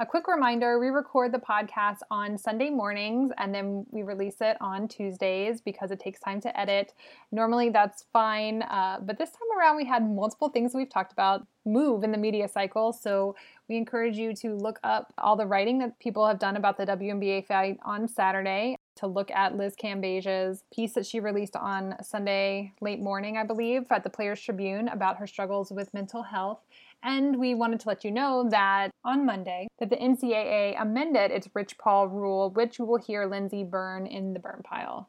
[0.00, 4.56] A quick reminder we record the podcast on Sunday mornings and then we release it
[4.60, 6.94] on Tuesdays because it takes time to edit.
[7.30, 11.46] Normally that's fine, uh, but this time around we had multiple things we've talked about
[11.64, 12.92] move in the media cycle.
[12.92, 13.36] So
[13.68, 16.86] we encourage you to look up all the writing that people have done about the
[16.86, 22.72] WNBA fight on Saturday to look at Liz Cambage piece that she released on Sunday
[22.80, 26.60] late morning, I believe, at the Players Tribune about her struggles with mental health.
[27.04, 31.48] And we wanted to let you know that on Monday that the NCAA amended its
[31.52, 35.08] Rich Paul rule, which we will hear Lindsey burn in the burn pile.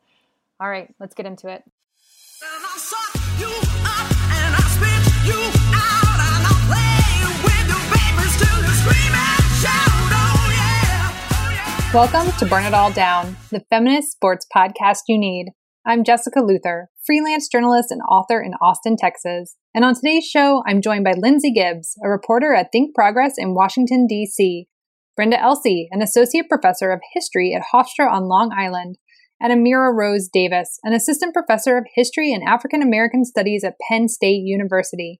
[0.59, 1.63] All right, let's get into it.
[11.93, 15.51] Welcome to Burn It All Down, the feminist sports podcast you need.
[15.85, 19.55] I'm Jessica Luther, freelance journalist and author in Austin, Texas.
[19.73, 23.55] And on today's show, I'm joined by Lindsey Gibbs, a reporter at Think Progress in
[23.55, 24.67] Washington, D.C.,
[25.15, 28.97] Brenda Elsey, an associate professor of history at Hofstra on Long Island,
[29.39, 34.07] and Amira Rose Davis, an assistant professor of history and African American studies at Penn
[34.07, 35.19] State University.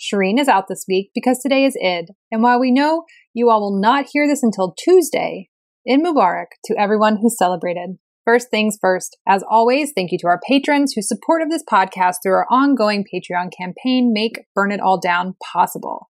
[0.00, 3.60] Shireen is out this week because today is Eid, and while we know you all
[3.60, 5.48] will not hear this until Tuesday,
[5.88, 7.98] Eid Mubarak to everyone who celebrated.
[8.24, 12.16] First things first, as always, thank you to our patrons whose support of this podcast
[12.22, 16.08] through our ongoing Patreon campaign make Burn It All Down possible.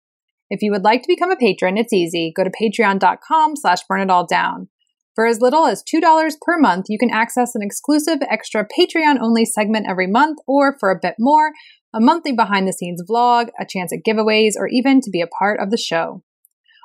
[0.48, 2.32] If you would like to become a patron, it's easy.
[2.34, 4.68] Go to patreon.com slash burn it all down.
[5.16, 9.44] For as little as $2 per month, you can access an exclusive extra Patreon only
[9.44, 11.52] segment every month, or for a bit more,
[11.92, 15.26] a monthly behind the scenes vlog, a chance at giveaways, or even to be a
[15.26, 16.22] part of the show.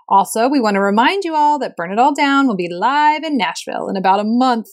[0.09, 3.23] Also, we want to remind you all that Burn It All Down will be live
[3.23, 4.67] in Nashville in about a month.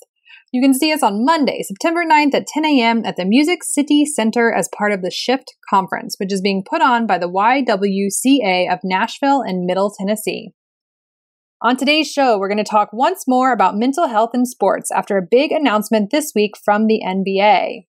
[0.51, 3.05] You can see us on Monday, September 9th at 10 a.m.
[3.05, 6.81] at the Music City Center as part of the Shift Conference, which is being put
[6.81, 10.55] on by the YWCA of Nashville and Middle Tennessee.
[11.61, 15.19] On today's show, we're going to talk once more about mental health in sports after
[15.19, 17.85] a big announcement this week from the NBA.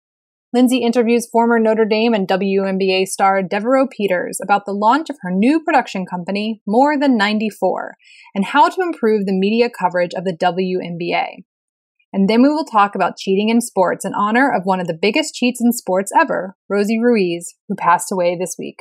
[0.55, 5.31] Lindsay interviews former Notre Dame and WNBA star Devereaux Peters about the launch of her
[5.31, 7.97] new production company, More Than 94,
[8.35, 11.45] and how to improve the media coverage of the WNBA.
[12.17, 14.99] And then we will talk about cheating in sports in honor of one of the
[14.99, 18.79] biggest cheats in sports ever, Rosie Ruiz, who passed away this week.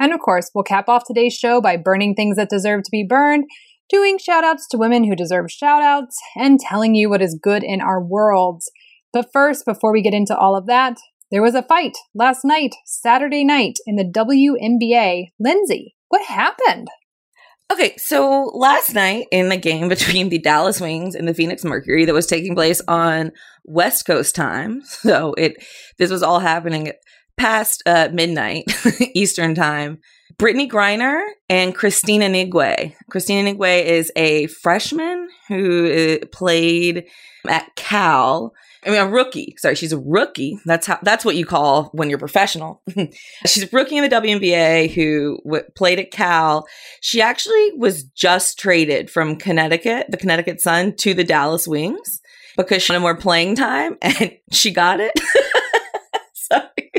[0.00, 3.04] And of course, we'll cap off today's show by burning things that deserve to be
[3.06, 3.44] burned,
[3.90, 8.02] doing shoutouts to women who deserve shoutouts, and telling you what is good in our
[8.02, 8.70] worlds.
[9.12, 10.96] But first, before we get into all of that,
[11.30, 15.32] there was a fight last night, Saturday night, in the WNBA.
[15.38, 16.88] Lindsay, what happened?
[17.70, 22.06] Okay, so last night in the game between the Dallas Wings and the Phoenix Mercury
[22.06, 23.32] that was taking place on
[23.64, 25.62] West Coast time, so it
[25.98, 26.92] this was all happening
[27.36, 28.64] past uh, midnight
[29.14, 29.98] Eastern time.
[30.38, 31.20] Brittney Griner
[31.50, 32.94] and Kristine Anigwe.
[33.10, 37.06] Kristine Anigwe is a freshman who uh, played
[37.48, 38.52] at Cal
[38.84, 39.54] I mean, a rookie.
[39.58, 40.58] Sorry, she's a rookie.
[40.64, 40.98] That's how.
[41.02, 42.80] That's what you call when you're professional.
[43.46, 46.66] she's a rookie in the WNBA who w- played at Cal.
[47.00, 52.20] She actually was just traded from Connecticut, the Connecticut Sun, to the Dallas Wings
[52.56, 55.18] because she wanted more playing time, and she got it.
[56.34, 56.92] Sorry.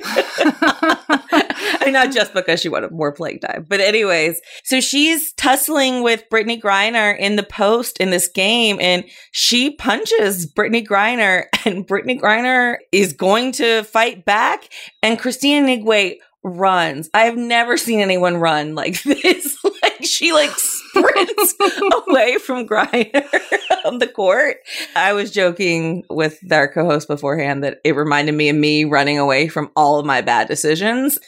[1.86, 6.24] Mean, not just because she wanted more playing time, but anyways, so she's tussling with
[6.32, 12.20] Brittney Griner in the post in this game, and she punches Brittney Griner, and Brittney
[12.20, 14.70] Griner is going to fight back,
[15.02, 17.10] and Kristine Anigwe runs.
[17.14, 19.58] I have never seen anyone run like this.
[19.64, 21.56] like she like sprints
[22.08, 23.26] away from Griner
[23.86, 24.58] on the court.
[24.96, 29.48] I was joking with our co-host beforehand that it reminded me of me running away
[29.48, 31.20] from all of my bad decisions.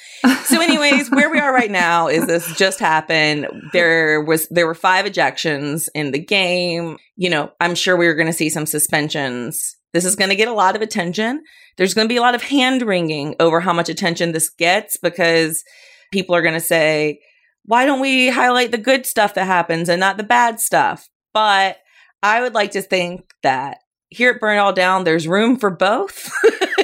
[0.45, 3.47] So anyways, where we are right now is this just happened.
[3.73, 6.97] There was there were five ejections in the game.
[7.15, 10.35] You know, I'm sure we were going to see some suspensions this is going to
[10.35, 11.43] get a lot of attention.
[11.77, 14.97] There's going to be a lot of hand wringing over how much attention this gets
[14.97, 15.63] because
[16.11, 17.19] people are going to say,
[17.65, 21.07] why don't we highlight the good stuff that happens and not the bad stuff?
[21.33, 21.77] but
[22.23, 23.77] I would like to think that
[24.09, 26.31] here at Burn All Down, there's room for both.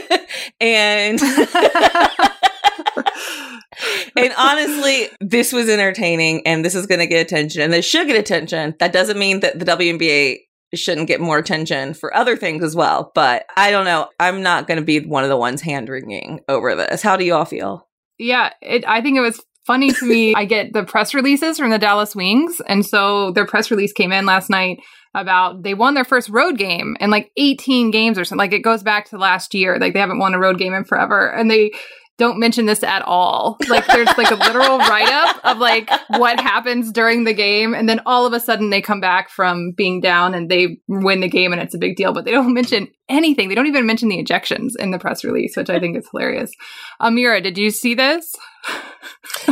[0.62, 1.22] and
[4.16, 8.08] and honestly, this was entertaining and this is going to get attention and this should
[8.08, 8.76] get attention.
[8.80, 10.38] That doesn't mean that the WNBA
[10.76, 13.12] shouldn't get more attention for other things as well.
[13.16, 14.10] But I don't know.
[14.20, 17.02] I'm not going to be one of the ones hand wringing over this.
[17.02, 17.88] How do you all feel?
[18.18, 20.34] Yeah, it, I think it was funny to me.
[20.36, 22.62] I get the press releases from the Dallas Wings.
[22.68, 24.80] And so their press release came in last night
[25.14, 28.40] about they won their first road game in like 18 games or something.
[28.40, 29.78] Like it goes back to last year.
[29.80, 31.28] Like they haven't won a road game in forever.
[31.28, 31.72] And they
[32.18, 33.58] don't mention this at all.
[33.70, 37.76] Like there's like a literal write up of like what happens during the game.
[37.76, 41.20] And then all of a sudden they come back from being down and they win
[41.20, 42.14] the game and it's a big deal.
[42.14, 43.50] But they don't mention anything.
[43.50, 46.52] They don't even mention the ejections in the press release, which I think is hilarious.
[47.00, 48.36] Amira, did you see this?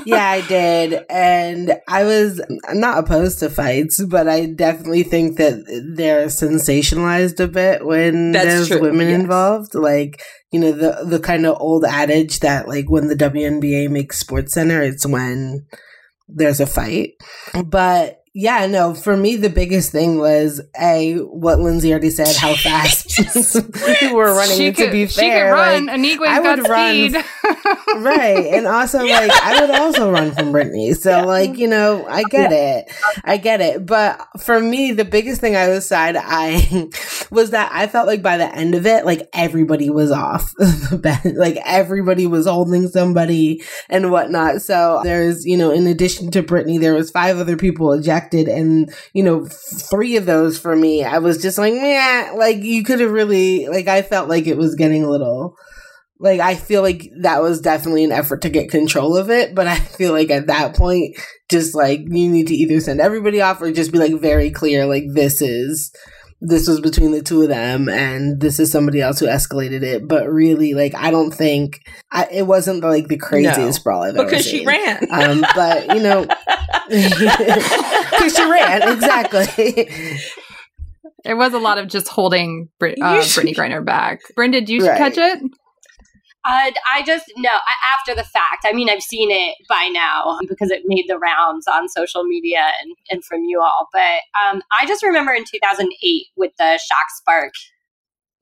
[0.06, 1.06] Yeah, I did.
[1.09, 5.63] And I was I'm not opposed to fights, but I definitely think that
[5.95, 8.81] they're sensationalized a bit when That's there's true.
[8.81, 9.19] women yes.
[9.19, 9.75] involved.
[9.75, 10.21] Like,
[10.51, 14.53] you know, the the kind of old adage that like when the WNBA makes Sports
[14.53, 15.65] Center, it's when
[16.27, 17.12] there's a fight.
[17.65, 22.53] But yeah, no, for me, the biggest thing was A, what Lindsay already said, how
[22.57, 23.17] fast
[24.01, 24.57] we were running.
[24.57, 25.85] She to be fair, she could run.
[25.85, 28.45] Like, I would run, right.
[28.47, 30.97] And also, like, I would also run from Brittney.
[30.97, 31.23] So, yeah.
[31.23, 32.79] like, you know, I get yeah.
[32.79, 32.91] it.
[33.23, 33.85] I get it.
[33.85, 36.91] But for me, the biggest thing I was side eyeing
[37.31, 40.99] was that I felt like by the end of it, like, everybody was off the
[41.01, 41.35] bed.
[41.38, 44.61] Like, everybody was holding somebody and whatnot.
[44.61, 48.94] So, there's, you know, in addition to Brittney, there was five other people ejected and
[49.13, 53.00] you know three of those for me i was just like yeah like you could
[53.00, 55.56] have really like i felt like it was getting a little
[56.19, 59.68] like i feel like that was definitely an effort to get control of it but
[59.68, 61.16] i feel like at that point
[61.50, 64.86] just like you need to either send everybody off or just be like very clear
[64.86, 65.92] like this is
[66.42, 70.07] this was between the two of them and this is somebody else who escalated it.
[70.07, 71.80] But really like i don't think
[72.12, 75.07] I, it wasn't like the craziest no, brawl i've because she ran.
[75.12, 76.25] Um, but you know
[78.25, 79.89] because she ran exactly
[81.25, 84.22] It was a lot of just holding Brit- uh, Brittney Griner back.
[84.36, 84.98] Brenda, did you right.
[84.98, 85.42] catch it?
[86.48, 87.50] Uh, I just no
[87.98, 88.66] after the fact.
[88.66, 92.68] I mean, I've seen it by now because it made the rounds on social media
[92.80, 93.88] and, and from you all.
[93.92, 97.54] But um, I just remember in 2008 with the shock Spark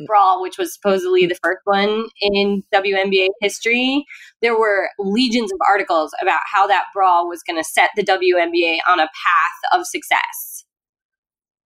[0.05, 4.05] brawl, which was supposedly the first one in WNBA history.
[4.41, 8.77] There were legions of articles about how that brawl was going to set the WNBA
[8.87, 10.65] on a path of success.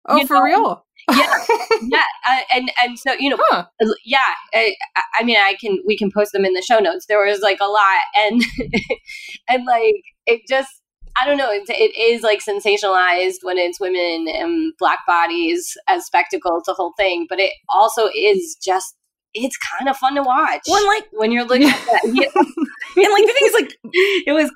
[0.08, 0.42] Oh, you for know?
[0.42, 0.84] real?
[1.10, 1.44] yeah,
[1.82, 3.64] yeah, uh, and and so you know, huh.
[4.04, 4.18] yeah.
[4.52, 4.74] I,
[5.18, 7.06] I, mean, I can we can post them in the show notes.
[7.06, 8.42] There was like a lot, and
[9.48, 10.77] and like it just
[11.20, 11.50] I don't know.
[11.50, 16.92] It, it is like sensationalized when it's women and black bodies as spectacles, the whole
[16.96, 17.26] thing.
[17.28, 18.94] But it also is just
[19.34, 20.62] it's kind of fun to watch.
[20.66, 22.28] When like when you're looking at that, yeah.
[22.34, 23.78] and like the thing is like
[24.26, 24.50] it was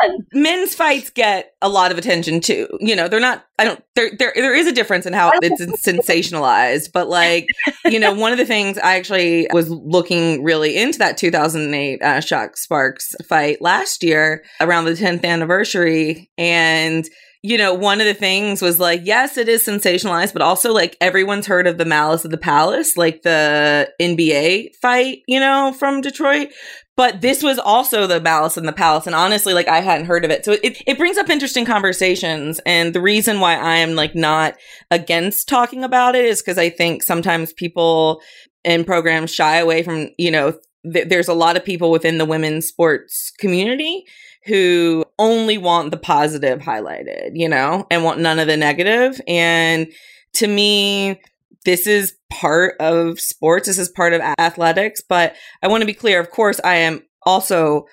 [0.00, 0.18] fun.
[0.32, 2.68] Men's fights get a lot of attention too.
[2.80, 3.44] You know, they're not.
[3.58, 3.82] I don't.
[3.94, 6.92] There, there, there is a difference in how it's sensationalized.
[6.92, 7.46] But like,
[7.84, 12.20] you know, one of the things I actually was looking really into that 2008 uh,
[12.20, 17.08] Shock Sparks fight last year around the 10th anniversary, and
[17.46, 20.96] you know, one of the things was like, yes, it is sensationalized, but also like
[21.00, 26.00] everyone's heard of the Malice of the Palace, like the NBA fight, you know, from
[26.00, 26.48] Detroit.
[26.96, 29.06] But this was also the Malice in the Palace.
[29.06, 30.44] And honestly, like I hadn't heard of it.
[30.44, 32.60] So it, it brings up interesting conversations.
[32.66, 34.56] And the reason why I am like not
[34.90, 38.22] against talking about it is because I think sometimes people
[38.64, 40.58] in programs shy away from, you know,
[40.92, 44.04] th- there's a lot of people within the women's sports community
[44.46, 49.20] who only want the positive highlighted, you know, and want none of the negative.
[49.26, 49.88] And
[50.34, 51.20] to me,
[51.64, 53.66] this is part of sports.
[53.66, 55.02] This is part of athletics.
[55.06, 56.20] But I want to be clear.
[56.20, 57.86] Of course, I am also,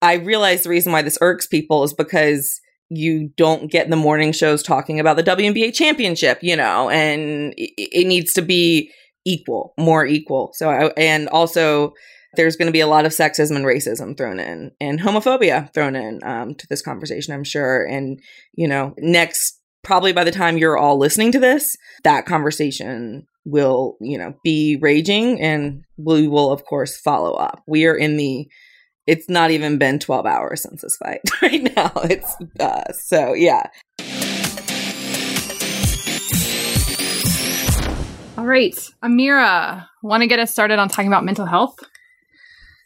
[0.00, 4.32] I realize the reason why this irks people is because you don't get the morning
[4.32, 8.90] shows talking about the WNBA championship, you know, and it, it needs to be
[9.24, 10.50] equal, more equal.
[10.54, 11.92] So, I, and also,
[12.36, 15.94] there's going to be a lot of sexism and racism thrown in and homophobia thrown
[15.94, 17.84] in um, to this conversation, I'm sure.
[17.84, 18.20] And,
[18.54, 23.96] you know, next probably by the time you're all listening to this, that conversation will,
[24.00, 27.62] you know, be raging and we will, of course, follow up.
[27.66, 28.48] We are in the,
[29.06, 31.92] it's not even been 12 hours since this fight right now.
[32.04, 33.66] It's, uh, so yeah.
[38.38, 38.74] All right.
[39.02, 41.78] Amira, want to get us started on talking about mental health?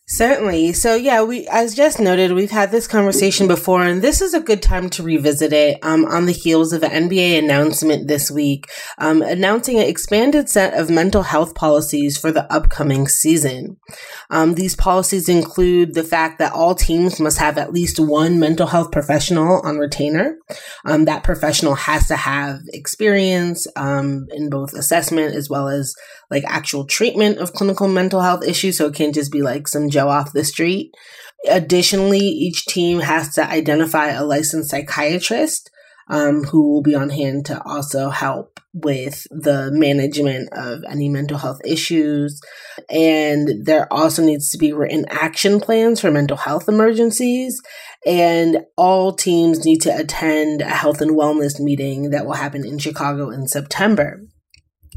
[0.08, 0.72] Certainly.
[0.74, 4.40] So yeah, we, as just noted, we've had this conversation before, and this is a
[4.40, 5.80] good time to revisit it.
[5.82, 10.74] Um, on the heels of an NBA announcement this week, um, announcing an expanded set
[10.74, 13.78] of mental health policies for the upcoming season.
[14.30, 18.68] Um, these policies include the fact that all teams must have at least one mental
[18.68, 20.36] health professional on retainer.
[20.84, 25.96] Um, that professional has to have experience um, in both assessment as well as
[26.30, 28.78] like actual treatment of clinical mental health issues.
[28.78, 30.92] So it can't just be like some Joe off the street.
[31.48, 35.70] Additionally, each team has to identify a licensed psychiatrist
[36.08, 41.38] um, who will be on hand to also help with the management of any mental
[41.38, 42.40] health issues.
[42.90, 47.60] And there also needs to be written action plans for mental health emergencies.
[48.04, 52.78] And all teams need to attend a health and wellness meeting that will happen in
[52.78, 54.20] Chicago in September.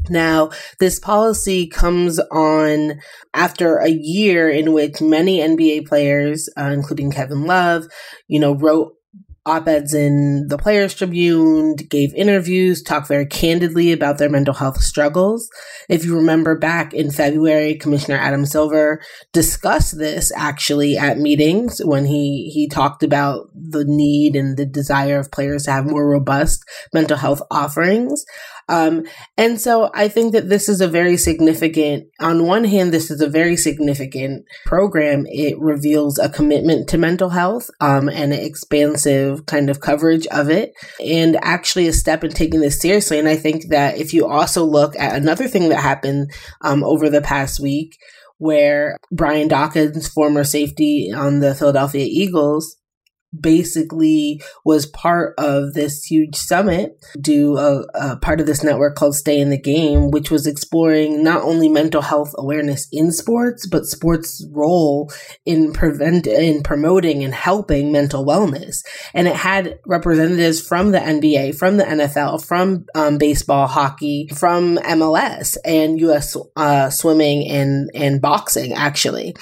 [0.08, 3.00] Now, this policy comes on
[3.34, 7.86] after a year in which many NBA players, uh, including Kevin Love,
[8.26, 8.94] you know, wrote
[9.46, 15.48] op-eds in the Players Tribune, gave interviews, talked very candidly about their mental health struggles.
[15.88, 19.00] If you remember back in February, Commissioner Adam Silver
[19.32, 25.18] discussed this actually at meetings when he he talked about the need and the desire
[25.18, 28.24] of players to have more robust mental health offerings.
[28.70, 29.04] Um,
[29.36, 33.20] and so I think that this is a very significant, on one hand, this is
[33.20, 35.26] a very significant program.
[35.26, 40.50] It reveals a commitment to mental health, um, and an expansive kind of coverage of
[40.50, 40.72] it
[41.04, 43.18] and actually a step in taking this seriously.
[43.18, 47.10] And I think that if you also look at another thing that happened, um, over
[47.10, 47.96] the past week,
[48.38, 52.76] where Brian Dawkins, former safety on the Philadelphia Eagles,
[53.38, 59.14] basically was part of this huge summit, do a, a, part of this network called
[59.14, 63.86] Stay in the Game, which was exploring not only mental health awareness in sports, but
[63.86, 65.12] sports' role
[65.44, 68.84] in prevent in promoting and helping mental wellness.
[69.14, 74.76] And it had representatives from the NBA, from the NFL, from um, baseball, hockey, from
[74.78, 76.36] MLS, and U.S.
[76.56, 79.34] Uh, swimming and and boxing actually.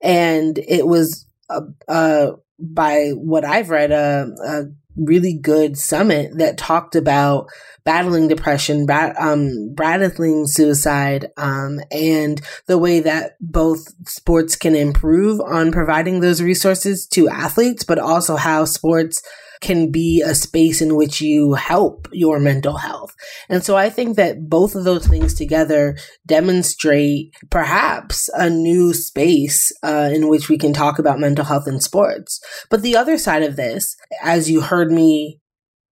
[0.00, 4.62] And it was a, a by what I've read, a, a
[4.96, 7.48] really good summit that talked about
[7.84, 15.40] battling depression, bat, um, battling suicide, um, and the way that both sports can improve
[15.40, 19.22] on providing those resources to athletes, but also how sports
[19.64, 23.14] can be a space in which you help your mental health.
[23.48, 29.72] And so I think that both of those things together demonstrate perhaps a new space
[29.82, 32.40] uh, in which we can talk about mental health in sports.
[32.68, 35.40] But the other side of this, as you heard me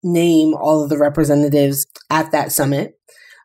[0.02, 2.98] name all of the representatives at that summit,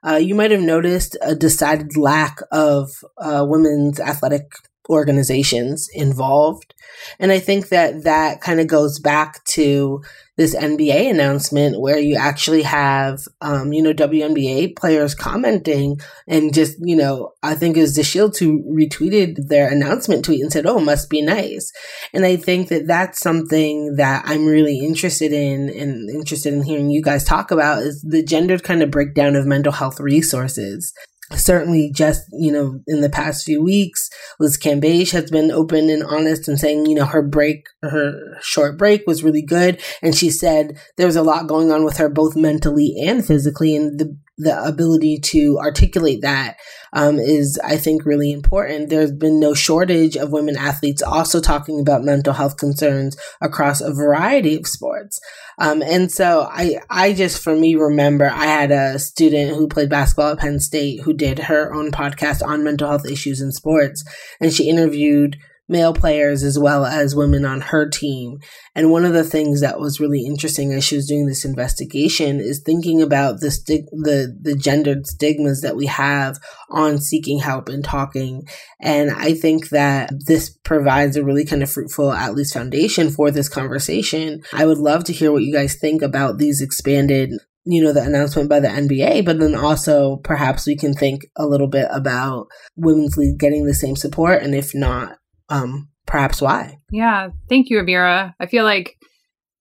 [0.07, 4.52] uh, you might have noticed a decided lack of uh, women's athletic
[4.89, 6.75] organizations involved.
[7.19, 10.03] And I think that that kind of goes back to
[10.37, 16.77] this NBA announcement where you actually have, um, you know, WNBA players commenting and just,
[16.81, 20.67] you know, I think it was the Shield who retweeted their announcement tweet and said,
[20.67, 21.71] oh, must be nice.
[22.15, 26.91] And I think that that's something that I'm really interested in and interested in hearing
[26.91, 30.95] you guys talk about is the gendered kind of breakdown of mental health resources
[31.37, 36.03] certainly just you know in the past few weeks liz cambage has been open and
[36.03, 39.81] honest and saying you know her break her short break was really good.
[40.03, 43.77] And she said there was a lot going on with her both mentally and physically
[43.77, 46.57] and the the ability to articulate that
[46.93, 48.91] um, is, I think, really important.
[48.91, 53.95] There's been no shortage of women athletes also talking about mental health concerns across a
[53.95, 55.21] variety of sports.
[55.59, 59.91] Um, and so I, I just, for me, remember I had a student who played
[59.91, 64.05] basketball at Penn State who did her own podcast on mental health issues in sports.
[64.41, 65.37] And she interviewed
[65.73, 68.38] male players as well as women on her team.
[68.75, 72.38] And one of the things that was really interesting as she was doing this investigation
[72.38, 73.49] is thinking about the
[73.91, 76.38] the the gendered stigmas that we have
[76.71, 78.47] on seeking help and talking.
[78.81, 83.31] And I think that this provides a really kind of fruitful, at least foundation for
[83.31, 84.43] this conversation.
[84.52, 87.33] I would love to hear what you guys think about these expanded
[87.64, 91.47] you know, the announcement by the NBA, but then also perhaps we can think a
[91.47, 94.43] little bit about women's league getting the same support.
[94.43, 95.19] And if not,
[95.49, 96.79] um, perhaps why.
[96.91, 97.29] Yeah.
[97.49, 98.35] Thank you, Amira.
[98.41, 98.97] I feel like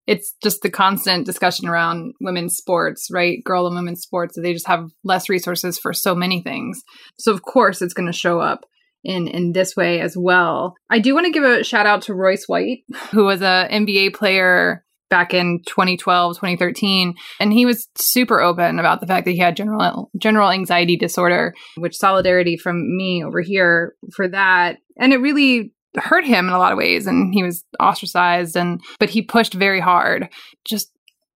[0.08, 3.44] it's just the constant discussion around women's sports, right?
[3.44, 4.36] Girl and women's sports.
[4.36, 6.82] They just have less resources for so many things.
[7.18, 8.66] So of course it's going to show up
[9.04, 10.76] in in this way as well.
[10.90, 12.80] I do want to give a shout out to Royce White,
[13.12, 19.00] who was a NBA player back in 2012 2013 and he was super open about
[19.02, 23.96] the fact that he had general general anxiety disorder which solidarity from me over here
[24.16, 24.78] for that.
[24.98, 27.08] And it really hurt him in a lot of ways.
[27.08, 30.30] And he was ostracized and but he pushed very hard
[30.66, 30.92] just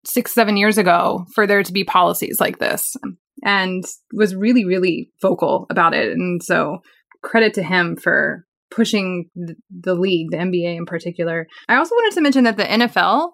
[0.06, 2.96] six seven years ago for there to be policies like this
[3.44, 6.12] and was really really vocal about it.
[6.12, 6.80] And so
[7.22, 11.48] credit to him for pushing the league the nba in particular.
[11.68, 13.32] I also wanted to mention that the nfl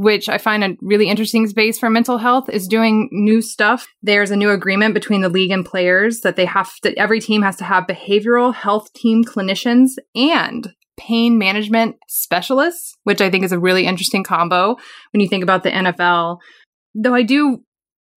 [0.00, 3.86] which I find a really interesting space for mental health, is doing new stuff.
[4.02, 7.42] There's a new agreement between the league and players that they have to, every team
[7.42, 13.52] has to have behavioral health team clinicians and pain management specialists, which I think is
[13.52, 14.76] a really interesting combo
[15.12, 16.38] when you think about the NFL.
[16.94, 17.62] Though I do,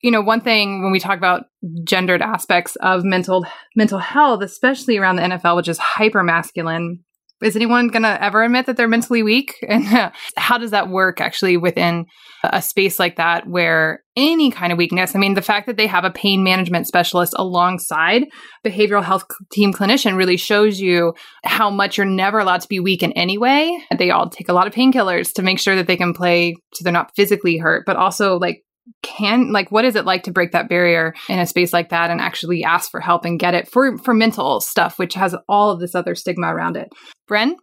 [0.01, 1.47] you know, one thing when we talk about
[1.83, 7.03] gendered aspects of mental mental health, especially around the NFL, which is hyper masculine,
[7.43, 9.55] is anyone going to ever admit that they're mentally weak?
[9.73, 12.05] And uh, how does that work actually within
[12.43, 15.87] a space like that where any kind of weakness, I mean, the fact that they
[15.87, 18.25] have a pain management specialist alongside
[18.63, 23.01] behavioral health team clinician really shows you how much you're never allowed to be weak
[23.01, 23.81] in any way.
[23.97, 26.83] They all take a lot of painkillers to make sure that they can play so
[26.83, 28.63] they're not physically hurt, but also like
[29.01, 32.09] can like what is it like to break that barrier in a space like that
[32.09, 35.71] and actually ask for help and get it for for mental stuff which has all
[35.71, 36.89] of this other stigma around it?
[37.29, 37.53] Bren?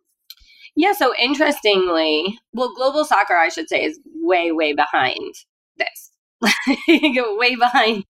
[0.76, 5.34] Yeah so interestingly well global soccer i should say is way way behind
[5.76, 6.10] this.
[6.88, 8.04] Way behind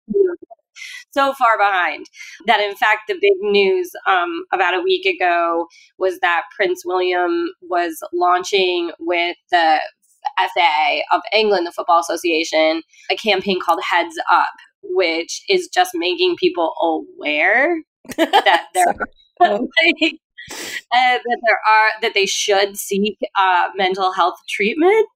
[1.11, 2.07] so far behind.
[2.47, 5.67] That in fact the big news um, about a week ago
[5.99, 9.81] was that prince william was launching with the
[10.55, 14.49] FA of England, the Football Association, a campaign called Heads Up,
[14.83, 17.83] which is just making people aware
[18.17, 18.95] that there
[19.41, 20.15] like,
[20.51, 25.07] uh, that there are that they should seek uh, mental health treatment.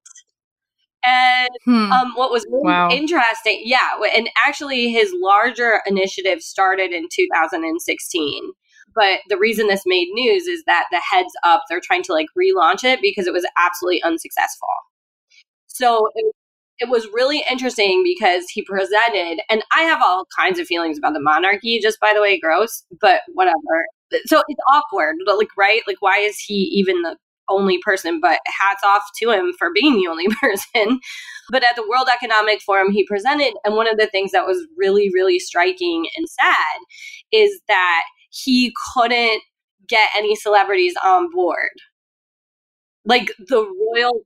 [1.06, 1.92] And hmm.
[1.92, 2.88] um, what was really wow.
[2.90, 8.52] interesting, yeah, and actually his larger initiative started in 2016
[8.94, 12.28] but the reason this made news is that the heads up they're trying to like
[12.38, 14.68] relaunch it because it was absolutely unsuccessful
[15.74, 16.34] so it,
[16.78, 21.14] it was really interesting because he presented, and I have all kinds of feelings about
[21.14, 23.86] the monarchy, just by the way, gross, but whatever.
[24.26, 25.82] So it's awkward, but like, right?
[25.86, 27.16] Like, why is he even the
[27.48, 28.20] only person?
[28.20, 31.00] But hats off to him for being the only person.
[31.50, 34.64] But at the World Economic Forum, he presented, and one of the things that was
[34.76, 36.78] really, really striking and sad
[37.32, 39.42] is that he couldn't
[39.88, 41.70] get any celebrities on board.
[43.04, 43.62] Like the
[43.94, 44.22] royal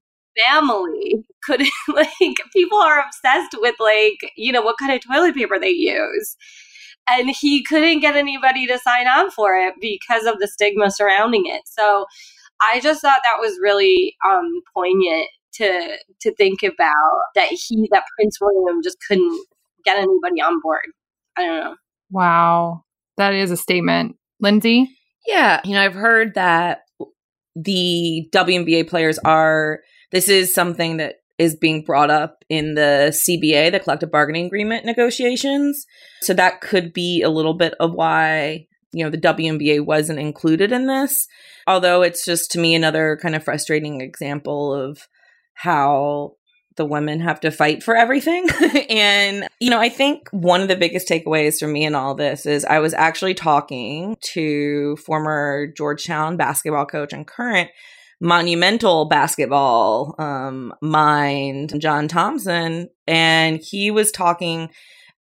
[0.46, 5.58] family could like people are obsessed with like you know what kind of toilet paper
[5.58, 6.36] they use.
[7.10, 11.46] And he couldn't get anybody to sign on for it because of the stigma surrounding
[11.46, 11.62] it.
[11.66, 12.06] So
[12.60, 18.02] i just thought that was really um poignant to to think about that he that
[18.16, 19.46] prince william just couldn't
[19.84, 20.86] get anybody on board.
[21.36, 21.74] I don't know.
[22.10, 22.82] Wow.
[23.16, 24.16] That is a statement.
[24.40, 24.90] Lindsay?
[25.26, 25.60] Yeah.
[25.64, 26.82] You know i've heard that
[27.54, 33.70] the WNBA players are this is something that is being brought up in the CBA,
[33.70, 35.86] the collective bargaining agreement negotiations.
[36.20, 40.72] So that could be a little bit of why, you know, the WNBA wasn't included
[40.72, 41.28] in this.
[41.66, 45.06] Although it's just to me another kind of frustrating example of
[45.54, 46.34] how
[46.76, 48.48] the women have to fight for everything.
[48.88, 52.46] and, you know, I think one of the biggest takeaways for me in all this
[52.46, 57.70] is I was actually talking to former Georgetown basketball coach and current
[58.20, 64.70] monumental basketball um, mind, John Thompson, and he was talking.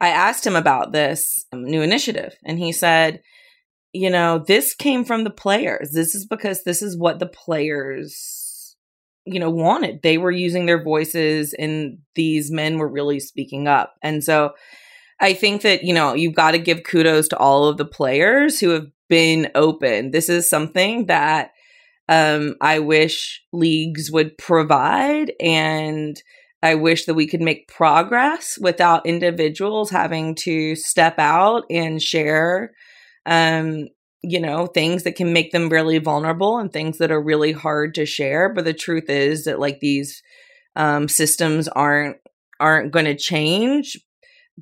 [0.00, 3.20] I asked him about this new initiative, and he said,
[3.92, 5.90] you know, this came from the players.
[5.92, 8.76] This is because this is what the players,
[9.24, 10.02] you know, wanted.
[10.02, 13.94] They were using their voices, and these men were really speaking up.
[14.02, 14.52] And so
[15.20, 18.60] I think that, you know, you've got to give kudos to all of the players
[18.60, 20.12] who have been open.
[20.12, 21.50] This is something that
[22.08, 26.20] um, I wish leagues would provide and
[26.62, 32.72] I wish that we could make progress without individuals having to step out and share
[33.26, 33.88] um,
[34.22, 37.94] you know, things that can make them really vulnerable and things that are really hard
[37.94, 38.52] to share.
[38.52, 40.22] But the truth is that like these
[40.74, 42.16] um, systems aren't
[42.60, 43.96] aren't going to change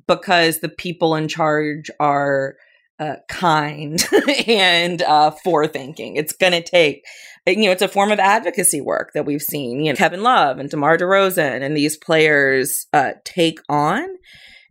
[0.07, 2.55] because the people in charge are
[2.99, 4.07] uh, kind
[4.47, 6.13] and uh, forethinking.
[6.15, 7.03] It's going to take
[7.47, 10.59] you know, it's a form of advocacy work that we've seen, you know, Kevin Love
[10.59, 14.07] and DeMar DeRozan and these players uh, take on.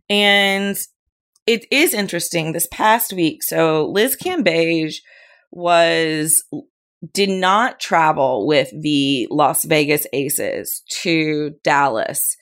[0.09, 0.77] And
[1.47, 3.41] it is interesting this past week.
[3.43, 4.97] So Liz Cambage
[5.51, 6.43] was
[7.13, 12.35] did not travel with the Las Vegas Aces to Dallas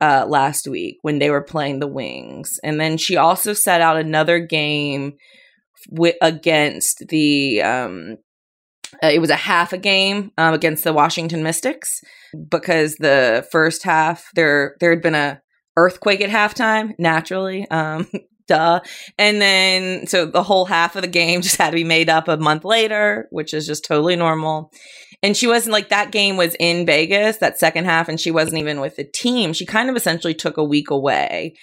[0.00, 3.96] uh, last week when they were playing the Wings, and then she also set out
[3.96, 5.14] another game
[5.90, 8.18] w- against the um,
[9.02, 12.00] Uh, it was a half a game um, against the Washington Mystics
[12.50, 15.40] because the first half there there had been a
[15.76, 18.06] earthquake at halftime naturally um,
[18.48, 18.80] duh.
[19.18, 22.28] And then so the whole half of the game just had to be made up
[22.28, 24.72] a month later which is just totally normal.
[25.22, 28.58] And she wasn't like that game was in Vegas that second half and she wasn't
[28.58, 29.52] even with the team.
[29.52, 31.54] She kind of essentially took a week away.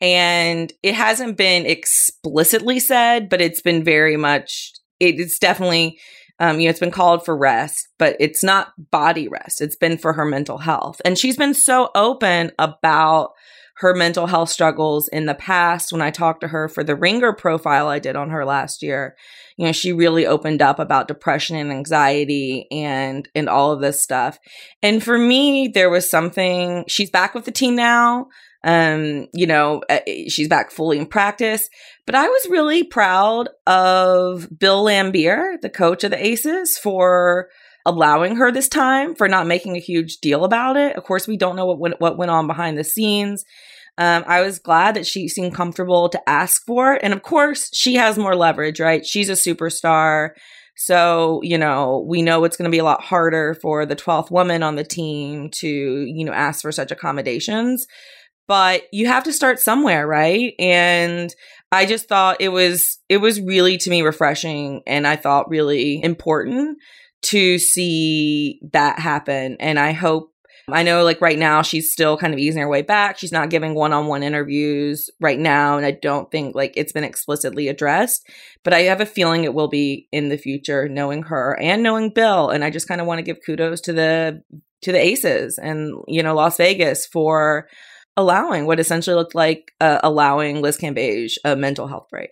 [0.00, 5.98] And it hasn't been explicitly said but it's been very much it's definitely
[6.38, 9.60] um, you know, it's been called for rest, but it's not body rest.
[9.60, 11.00] It's been for her mental health.
[11.04, 13.32] And she's been so open about
[13.76, 15.92] her mental health struggles in the past.
[15.92, 19.16] When I talked to her for the ringer profile I did on her last year,
[19.56, 24.02] you know, she really opened up about depression and anxiety and and all of this
[24.02, 24.38] stuff.
[24.82, 28.28] And for me, there was something she's back with the team now.
[28.64, 31.68] Um, you know, uh, she's back fully in practice.
[32.06, 37.48] But I was really proud of Bill Laimbeer, the coach of the Aces, for
[37.84, 40.96] allowing her this time, for not making a huge deal about it.
[40.96, 43.44] Of course, we don't know what went, what went on behind the scenes.
[43.98, 47.02] Um, I was glad that she seemed comfortable to ask for it.
[47.02, 49.04] And of course, she has more leverage, right?
[49.04, 50.30] She's a superstar.
[50.76, 54.30] So, you know, we know it's going to be a lot harder for the 12th
[54.30, 57.86] woman on the team to, you know, ask for such accommodations
[58.46, 60.54] but you have to start somewhere, right?
[60.58, 61.34] And
[61.72, 66.02] I just thought it was it was really to me refreshing and I thought really
[66.02, 66.78] important
[67.22, 70.32] to see that happen and I hope
[70.70, 73.18] I know like right now she's still kind of easing her way back.
[73.18, 77.68] She's not giving one-on-one interviews right now and I don't think like it's been explicitly
[77.68, 78.28] addressed,
[78.62, 82.10] but I have a feeling it will be in the future knowing her and knowing
[82.10, 84.42] Bill and I just kind of want to give kudos to the
[84.82, 87.66] to the Aces and you know Las Vegas for
[88.16, 92.30] allowing what essentially looked like uh, allowing Liz Cambage a mental health break.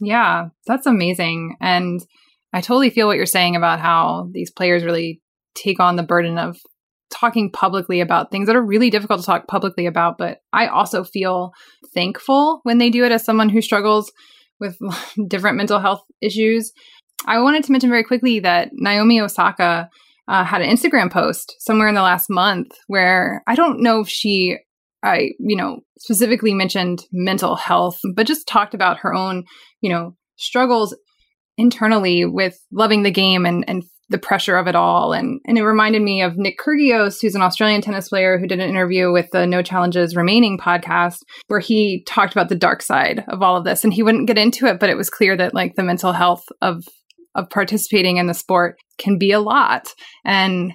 [0.00, 1.56] Yeah, that's amazing.
[1.60, 2.04] And
[2.52, 5.20] I totally feel what you're saying about how these players really
[5.54, 6.58] take on the burden of
[7.10, 10.18] talking publicly about things that are really difficult to talk publicly about.
[10.18, 11.52] But I also feel
[11.92, 14.12] thankful when they do it as someone who struggles
[14.60, 14.78] with
[15.28, 16.72] different mental health issues.
[17.26, 19.88] I wanted to mention very quickly that Naomi Osaka
[20.26, 24.08] uh, had an Instagram post somewhere in the last month where I don't know if
[24.08, 24.58] she
[25.04, 29.44] I, you know, specifically mentioned mental health, but just talked about her own,
[29.80, 30.96] you know, struggles
[31.56, 35.12] internally with loving the game and, and the pressure of it all.
[35.12, 38.60] And, and it reminded me of Nick Kyrgios, who's an Australian tennis player who did
[38.60, 43.24] an interview with the No Challenges Remaining podcast, where he talked about the dark side
[43.28, 43.84] of all of this.
[43.84, 46.44] And he wouldn't get into it, but it was clear that like the mental health
[46.60, 46.84] of
[47.34, 49.92] of participating in the sport can be a lot.
[50.24, 50.72] And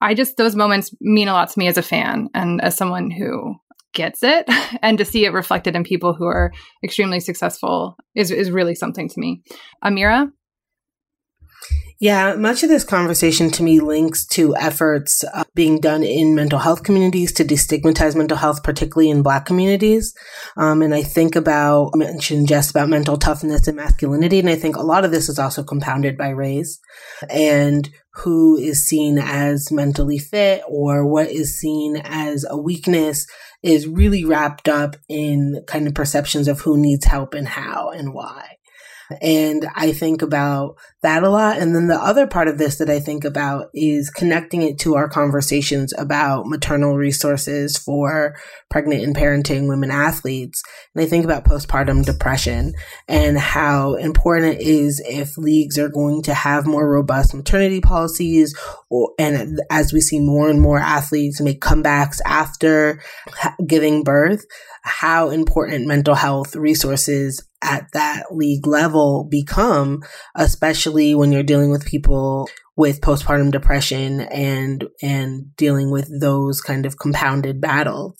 [0.00, 3.10] I just, those moments mean a lot to me as a fan and as someone
[3.10, 3.56] who
[3.96, 4.44] gets it
[4.82, 6.52] and to see it reflected in people who are
[6.84, 9.42] extremely successful is is really something to me.
[9.84, 10.30] Amira?
[11.98, 16.58] Yeah, much of this conversation to me links to efforts uh, being done in mental
[16.58, 20.14] health communities to destigmatize mental health, particularly in Black communities.
[20.58, 24.38] Um, and I think about, I mentioned just about mental toughness and masculinity.
[24.38, 26.78] And I think a lot of this is also compounded by race
[27.30, 33.26] and who is seen as mentally fit or what is seen as a weakness
[33.66, 38.14] is really wrapped up in kind of perceptions of who needs help and how and
[38.14, 38.55] why.
[39.22, 41.58] And I think about that a lot.
[41.58, 44.96] And then the other part of this that I think about is connecting it to
[44.96, 48.36] our conversations about maternal resources for
[48.70, 50.62] pregnant and parenting women athletes.
[50.94, 52.74] And I think about postpartum depression
[53.06, 58.56] and how important it is if leagues are going to have more robust maternity policies
[58.90, 63.00] or, and as we see more and more athletes make comebacks after
[63.66, 64.44] giving birth,
[64.86, 70.02] how important mental health resources at that league level become,
[70.36, 76.86] especially when you're dealing with people with postpartum depression and and dealing with those kind
[76.86, 78.14] of compounded battles.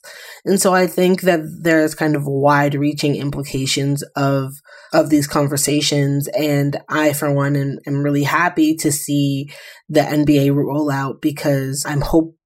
[0.44, 4.52] And so I think that there's kind of wide reaching implications of
[4.92, 9.50] of these conversations and I for one am, am really happy to see
[9.88, 12.00] the NBA rollout because I'm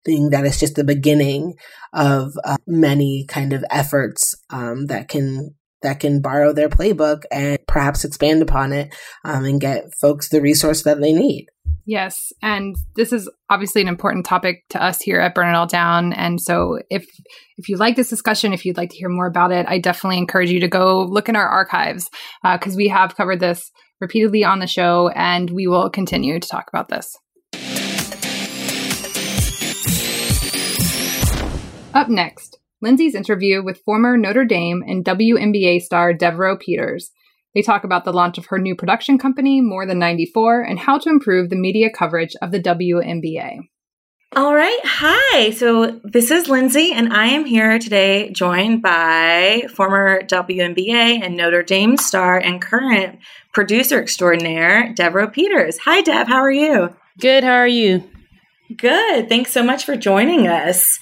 [0.06, 1.54] hoping that it's just the beginning
[1.92, 7.58] of uh, many kind of efforts um, that can that can borrow their playbook and
[7.66, 11.46] perhaps expand upon it um, and get folks the resource that they need.
[11.86, 15.66] Yes, and this is obviously an important topic to us here at Burn It All
[15.66, 16.12] Down.
[16.12, 17.06] And so, if
[17.56, 20.18] if you like this discussion, if you'd like to hear more about it, I definitely
[20.18, 22.10] encourage you to go look in our archives
[22.42, 26.48] because uh, we have covered this repeatedly on the show, and we will continue to
[26.48, 27.16] talk about this.
[32.00, 37.10] Up next, Lindsay's interview with former Notre Dame and WNBA star Devereaux Peters.
[37.54, 40.96] They talk about the launch of her new production company, More Than 94, and how
[40.96, 43.58] to improve the media coverage of the WNBA.
[44.34, 44.80] All right.
[44.82, 45.50] Hi.
[45.50, 51.62] So this is Lindsay, and I am here today joined by former WNBA and Notre
[51.62, 53.18] Dame star and current
[53.52, 55.76] producer extraordinaire, Devereaux Peters.
[55.80, 56.28] Hi, Deb.
[56.28, 56.96] How are you?
[57.18, 57.44] Good.
[57.44, 58.08] How are you?
[58.74, 59.28] Good.
[59.28, 60.98] Thanks so much for joining us.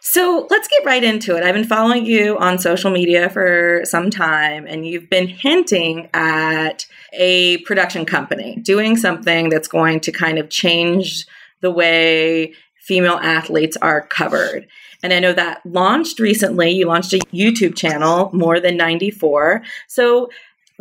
[0.00, 1.42] So let's get right into it.
[1.42, 6.86] I've been following you on social media for some time, and you've been hinting at
[7.12, 11.26] a production company doing something that's going to kind of change
[11.60, 14.66] the way female athletes are covered.
[15.02, 16.70] And I know that launched recently.
[16.70, 19.62] You launched a YouTube channel, More Than 94.
[19.86, 20.28] So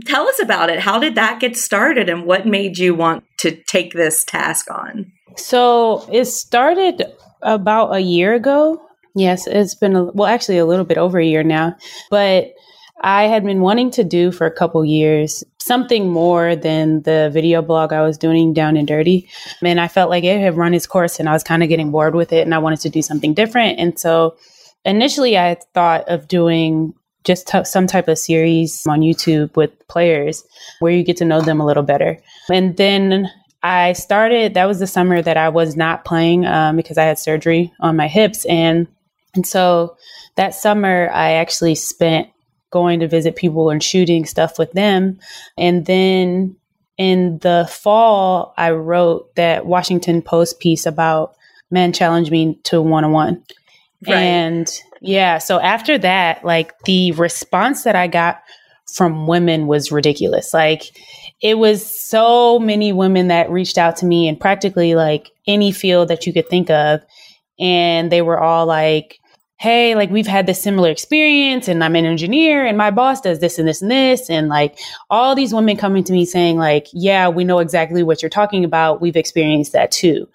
[0.05, 0.79] tell us about it.
[0.79, 5.12] How did that get started and what made you want to take this task on?
[5.36, 7.03] So it started
[7.41, 8.82] about a year ago.
[9.15, 11.75] Yes, it's been, a, well, actually a little bit over a year now.
[12.09, 12.53] But
[13.01, 17.61] I had been wanting to do for a couple years something more than the video
[17.61, 19.29] blog I was doing down and dirty.
[19.61, 21.91] And I felt like it had run its course and I was kind of getting
[21.91, 23.79] bored with it and I wanted to do something different.
[23.79, 24.35] And so
[24.83, 26.93] initially I thought of doing
[27.23, 30.43] just t- some type of series on YouTube with players
[30.79, 32.17] where you get to know them a little better.
[32.49, 33.29] And then
[33.61, 37.19] I started, that was the summer that I was not playing um, because I had
[37.19, 38.45] surgery on my hips.
[38.45, 38.87] And,
[39.35, 39.97] and so
[40.35, 42.29] that summer I actually spent
[42.71, 45.19] going to visit people and shooting stuff with them.
[45.57, 46.55] And then
[46.97, 51.35] in the fall, I wrote that Washington Post piece about
[51.71, 53.43] men challenge me to one on one.
[54.13, 58.41] And yeah, so after that, like the response that I got
[58.93, 60.53] from women was ridiculous.
[60.53, 60.83] Like
[61.41, 66.09] it was so many women that reached out to me in practically like any field
[66.09, 67.01] that you could think of.
[67.59, 69.19] And they were all like,
[69.59, 73.39] hey, like we've had this similar experience and I'm an engineer and my boss does
[73.39, 74.29] this and this and this.
[74.29, 78.21] And like all these women coming to me saying, like, yeah, we know exactly what
[78.21, 79.01] you're talking about.
[79.01, 80.29] We've experienced that too.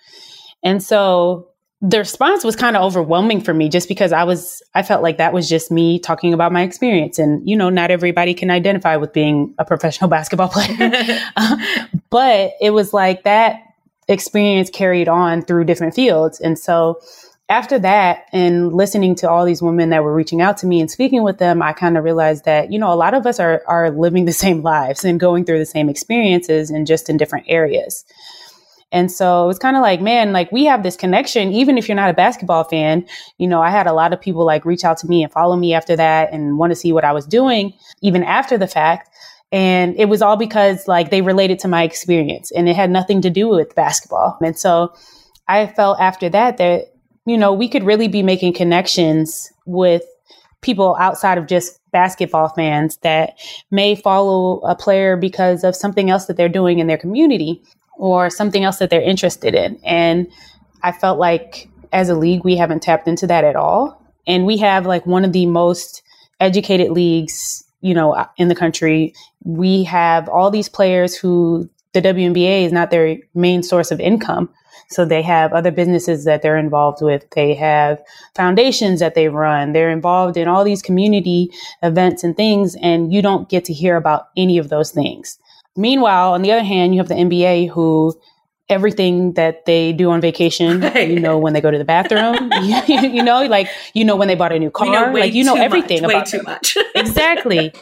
[0.62, 1.48] And so
[1.80, 5.16] the response was kind of overwhelming for me just because I was, I felt like
[5.16, 7.18] that was just me talking about my experience.
[7.18, 10.76] And, you know, not everybody can identify with being a professional basketball player.
[12.10, 13.62] but it was like that
[14.08, 16.40] experience carried on through different fields.
[16.40, 17.00] And so,
[17.48, 20.90] after that and listening to all these women that were reaching out to me and
[20.90, 23.62] speaking with them, I kind of realized that, you know, a lot of us are,
[23.66, 27.46] are living the same lives and going through the same experiences and just in different
[27.48, 28.04] areas.
[28.92, 31.96] And so it's kind of like, man, like we have this connection, even if you're
[31.96, 33.04] not a basketball fan.
[33.38, 35.56] You know, I had a lot of people like reach out to me and follow
[35.56, 39.10] me after that and want to see what I was doing, even after the fact.
[39.52, 43.20] And it was all because like they related to my experience and it had nothing
[43.22, 44.36] to do with basketball.
[44.42, 44.94] And so
[45.46, 46.94] I felt after that that
[47.26, 50.02] you know, we could really be making connections with
[50.60, 53.38] people outside of just basketball fans that
[53.70, 57.62] may follow a player because of something else that they're doing in their community
[57.96, 59.78] or something else that they're interested in.
[59.84, 60.26] And
[60.82, 64.02] I felt like as a league, we haven't tapped into that at all.
[64.26, 66.02] And we have like one of the most
[66.40, 69.14] educated leagues, you know, uh, in the country.
[69.44, 74.48] We have all these players who the WNBA is not their main source of income.
[74.88, 77.28] So they have other businesses that they're involved with.
[77.36, 78.02] They have
[78.34, 79.72] foundations that they run.
[79.72, 81.50] They're involved in all these community
[81.82, 85.38] events and things, and you don't get to hear about any of those things.
[85.76, 88.14] Meanwhile, on the other hand, you have the NBA who
[88.68, 91.10] everything that they do on vacation, right.
[91.10, 94.28] you know, when they go to the bathroom, you, you, know, like, you know, when
[94.28, 96.76] they bought a new car, like, you know, everything much, about way too much.
[96.94, 97.72] exactly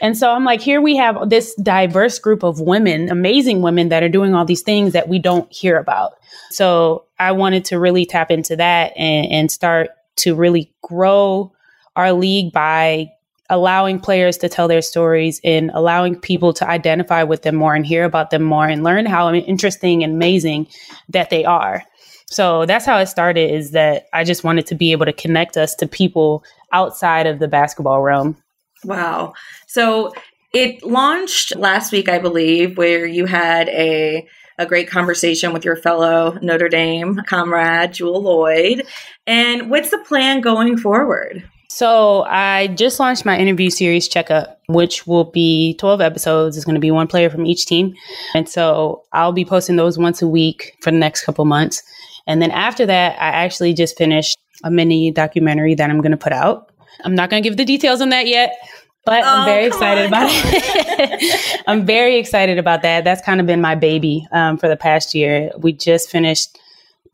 [0.00, 4.02] and so I'm like, here we have this diverse group of women, amazing women that
[4.02, 6.14] are doing all these things that we don't hear about.
[6.50, 11.52] So I wanted to really tap into that and, and start to really grow
[11.94, 13.12] our league by
[13.50, 17.86] allowing players to tell their stories and allowing people to identify with them more and
[17.86, 20.66] hear about them more and learn how interesting and amazing
[21.08, 21.82] that they are.
[22.28, 25.56] So that's how it started is that I just wanted to be able to connect
[25.56, 28.36] us to people outside of the basketball realm.
[28.84, 29.34] Wow.
[29.68, 30.12] So
[30.52, 34.26] it launched last week, I believe, where you had a
[34.58, 38.86] a great conversation with your fellow Notre Dame comrade, Jewell Loyd.
[39.26, 41.48] And what's the plan going forward?
[41.76, 46.56] So I just launched my interview series checkup, which will be 12 episodes.
[46.56, 47.94] It's going to be one player from each team.
[48.32, 51.82] And so I'll be posting those once a week for the next couple months.
[52.26, 56.16] And then after that, I actually just finished a mini documentary that I'm going to
[56.16, 56.72] put out.
[57.04, 58.56] I'm not going to give the details on that yet,
[59.04, 61.62] but oh, I'm very excited on, about it.
[61.66, 63.04] I'm very excited about that.
[63.04, 65.50] That's kind of been my baby um, for the past year.
[65.58, 66.58] We just finished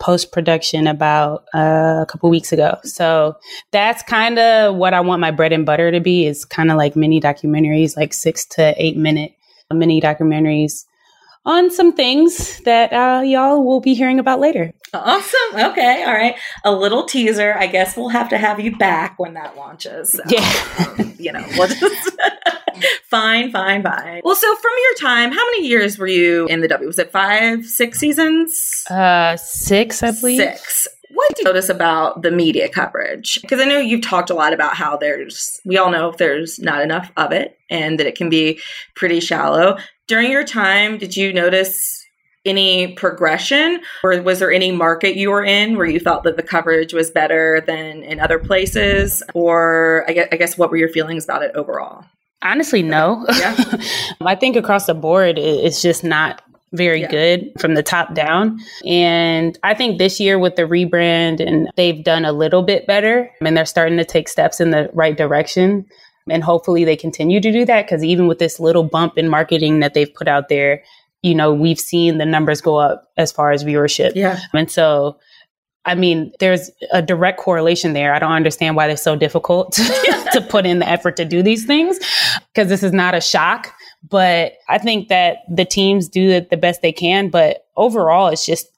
[0.03, 2.77] post production about uh, a couple weeks ago.
[2.83, 3.37] So
[3.71, 6.77] that's kind of what I want my bread and butter to be is kind of
[6.77, 9.33] like mini documentaries, like six to eight minute
[9.71, 10.85] mini documentaries
[11.45, 14.73] on some things that uh, y'all will be hearing about later.
[14.93, 15.55] Awesome.
[15.55, 16.03] Okay.
[16.05, 16.35] All right.
[16.65, 17.55] A little teaser.
[17.57, 20.12] I guess we'll have to have you back when that launches.
[20.12, 20.95] So, yeah.
[20.99, 22.12] Um, you know, we'll just.
[23.11, 24.21] fine, fine, fine.
[24.25, 26.87] Well, so from your time, how many years were you in the W?
[26.87, 28.85] Was it five, six seasons?
[28.90, 30.38] Uh, six, I believe.
[30.40, 30.88] Six.
[31.14, 33.40] What do you notice about the media coverage?
[33.42, 36.81] Because I know you've talked a lot about how there's, we all know there's not
[36.81, 38.59] enough of it and that it can be
[38.97, 39.77] pretty shallow.
[40.09, 42.03] During your time, did you notice
[42.45, 46.42] any progression or was there any market you were in where you felt that the
[46.42, 49.23] coverage was better than in other places?
[49.35, 52.05] Or I guess, I guess what were your feelings about it overall?
[52.42, 53.24] Honestly, no.
[53.38, 53.57] Yeah.
[54.20, 57.11] I think across the board, it's just not very yeah.
[57.11, 58.59] good from the top down.
[58.87, 63.31] And I think this year with the rebrand and they've done a little bit better
[63.40, 65.87] and they're starting to take steps in the right direction.
[66.31, 69.81] And hopefully they continue to do that because even with this little bump in marketing
[69.81, 70.83] that they've put out there,
[71.22, 74.12] you know, we've seen the numbers go up as far as viewership.
[74.14, 74.40] Yeah.
[74.52, 75.18] And so
[75.85, 78.14] I mean, there's a direct correlation there.
[78.14, 79.73] I don't understand why they're so difficult
[80.33, 81.99] to put in the effort to do these things
[82.53, 83.73] because this is not a shock.
[84.09, 87.31] But I think that the teams do it the best they can.
[87.31, 88.68] But overall, it's just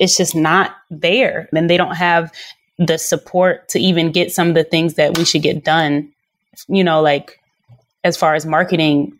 [0.00, 2.32] it's just not there, and they don't have
[2.78, 6.12] the support to even get some of the things that we should get done.
[6.68, 7.40] You know, like
[8.04, 9.18] as far as marketing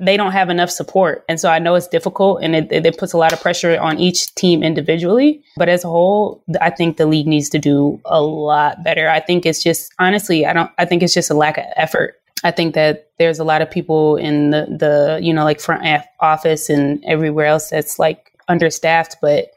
[0.00, 1.24] they don't have enough support.
[1.28, 3.98] And so I know it's difficult and it, it, puts a lot of pressure on
[3.98, 5.42] each team individually.
[5.56, 9.08] But as a whole, I think the league needs to do a lot better.
[9.08, 12.14] I think it's just, honestly, I don't, I think it's just a lack of effort.
[12.44, 15.84] I think that there's a lot of people in the, the you know, like front
[16.20, 19.50] office and everywhere else that's like understaffed, but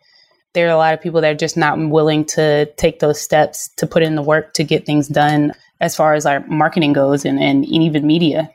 [0.53, 3.69] there are a lot of people that are just not willing to take those steps
[3.77, 7.25] to put in the work to get things done as far as our marketing goes
[7.25, 8.49] and, and even media.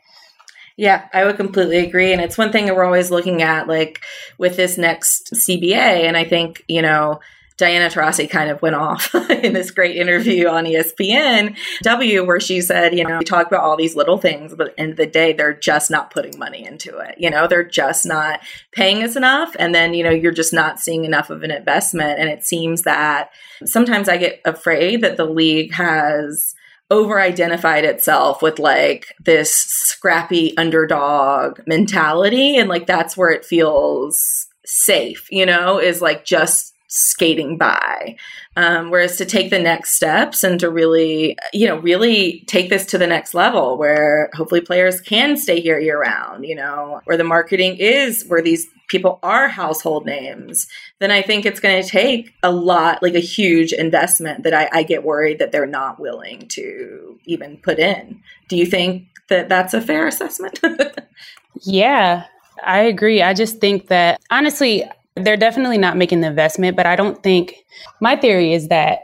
[0.79, 2.13] Yeah, I would completely agree.
[2.13, 4.01] And it's one thing that we're always looking at, like
[4.39, 5.75] with this next CBA.
[5.75, 7.19] And I think, you know,
[7.57, 12.61] Diana Taurasi kind of went off in this great interview on ESPN W, where she
[12.61, 14.97] said, you know, we talk about all these little things, but at the end of
[14.99, 17.17] the day, they're just not putting money into it.
[17.19, 18.39] You know, they're just not
[18.71, 19.57] paying us enough.
[19.59, 22.21] And then, you know, you're just not seeing enough of an investment.
[22.21, 23.31] And it seems that
[23.65, 26.55] sometimes I get afraid that the league has
[26.91, 32.57] over identified itself with like this scrappy underdog mentality.
[32.57, 38.17] And like that's where it feels safe, you know, is like just skating by.
[38.59, 42.85] Um, whereas to take the next steps and to really, you know, really take this
[42.87, 47.17] to the next level where hopefully players can stay here year round, you know, where
[47.17, 50.67] the marketing is where these people are household names,
[50.99, 54.69] then I think it's going to take a lot, like a huge investment that I,
[54.73, 58.21] I get worried that they're not willing to even put in.
[58.49, 60.59] Do you think that that's a fair assessment?
[61.63, 62.25] yeah,
[62.65, 63.23] I agree.
[63.23, 64.83] I just think that honestly,
[65.19, 67.55] they're definitely not making the investment, but I don't think
[68.01, 69.01] my theory is that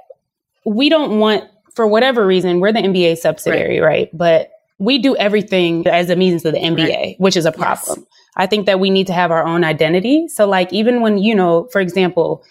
[0.64, 3.86] we don't want, for whatever reason, we're the NBA subsidiary, right?
[3.86, 4.10] right?
[4.12, 7.16] But we do everything as a means of the NBA, right.
[7.18, 8.00] which is a problem.
[8.00, 8.08] Yes.
[8.36, 10.28] I think that we need to have our own identity.
[10.28, 12.42] So, like, even when, you know, for example,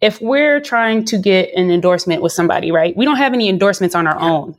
[0.00, 2.96] if we're trying to get an endorsement with somebody, right?
[2.96, 4.30] We don't have any endorsements on our yeah.
[4.30, 4.56] own.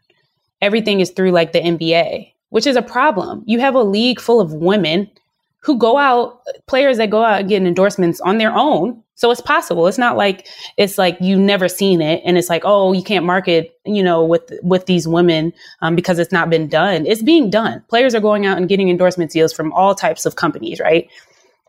[0.61, 3.43] Everything is through like the NBA, which is a problem.
[3.45, 5.09] You have a league full of women
[5.61, 9.03] who go out, players that go out and get endorsements on their own.
[9.15, 9.85] So it's possible.
[9.85, 10.47] It's not like
[10.77, 14.25] it's like you've never seen it, and it's like, oh, you can't market, you know,
[14.25, 17.05] with with these women um, because it's not been done.
[17.05, 17.83] It's being done.
[17.87, 21.07] Players are going out and getting endorsement deals from all types of companies, right?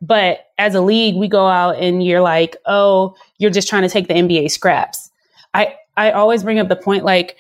[0.00, 3.88] But as a league, we go out and you're like, oh, you're just trying to
[3.90, 5.11] take the NBA scraps.
[5.52, 7.37] I I always bring up the point like,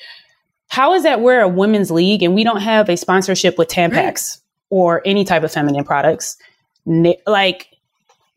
[0.68, 4.36] how is that we're a women's league and we don't have a sponsorship with Tampax?
[4.36, 4.41] Right
[4.72, 6.38] or any type of feminine products,
[6.86, 7.68] na- like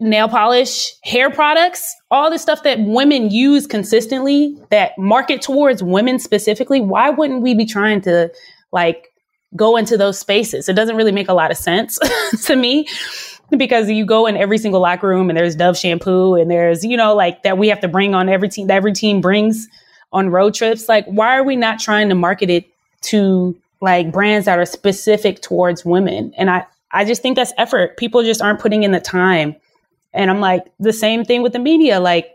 [0.01, 6.19] nail polish, hair products, all the stuff that women use consistently that market towards women
[6.19, 6.81] specifically.
[6.81, 8.29] Why wouldn't we be trying to
[8.73, 9.07] like
[9.55, 10.67] go into those spaces?
[10.67, 11.97] It doesn't really make a lot of sense
[12.47, 12.85] to me
[13.57, 16.97] because you go in every single locker room and there's Dove shampoo and there's, you
[16.97, 19.69] know, like that we have to bring on every team, that every team brings
[20.11, 20.89] on road trips.
[20.89, 22.65] Like, why are we not trying to market it
[23.03, 26.33] to like brands that are specific towards women.
[26.37, 27.97] And I, I just think that's effort.
[27.97, 29.55] People just aren't putting in the time.
[30.13, 31.99] And I'm like, the same thing with the media.
[31.99, 32.34] Like,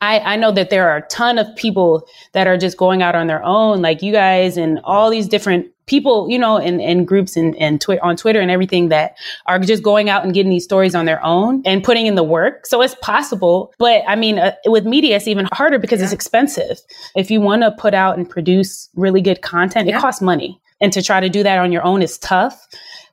[0.00, 3.14] I, I know that there are a ton of people that are just going out
[3.14, 7.04] on their own, like you guys and all these different people, you know, in, in
[7.04, 10.50] groups and, and twi- on Twitter and everything that are just going out and getting
[10.50, 12.64] these stories on their own and putting in the work.
[12.64, 13.74] So it's possible.
[13.78, 16.04] But I mean, uh, with media, it's even harder because yeah.
[16.04, 16.80] it's expensive.
[17.16, 19.98] If you want to put out and produce really good content, yeah.
[19.98, 20.60] it costs money.
[20.80, 22.68] And to try to do that on your own is tough.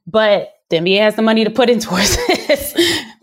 [0.05, 2.73] But the NBA has the money to put in towards this.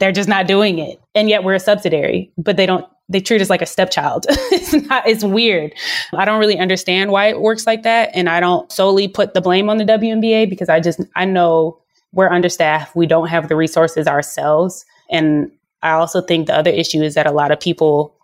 [0.01, 1.01] They're just not doing it.
[1.15, 4.27] And yet we're a subsidiary, but they don't they treat us like a stepchild.
[4.31, 5.75] it's not it's weird.
[6.15, 8.11] I don't really understand why it works like that.
[8.15, 11.79] And I don't solely put the blame on the WNBA because I just I know
[12.13, 12.97] we're understaffed.
[12.97, 14.85] We don't have the resources ourselves.
[15.11, 15.51] And
[15.83, 18.15] I also think the other issue is that a lot of people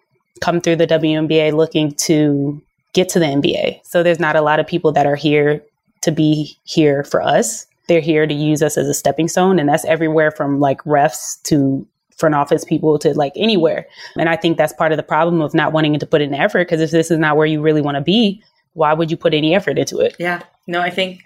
[0.41, 2.61] come through the WNBA looking to
[2.95, 3.81] get to the NBA.
[3.85, 5.63] So there's not a lot of people that are here
[6.03, 7.67] to be here for us.
[7.89, 9.59] They're here to use us as a stepping stone.
[9.59, 11.87] And that's everywhere from like refs to
[12.21, 13.87] front office people to like anywhere.
[14.17, 16.69] And I think that's part of the problem of not wanting to put in effort
[16.69, 18.43] because if this is not where you really want to be,
[18.75, 20.15] why would you put any effort into it?
[20.19, 20.43] Yeah.
[20.67, 21.23] No, I think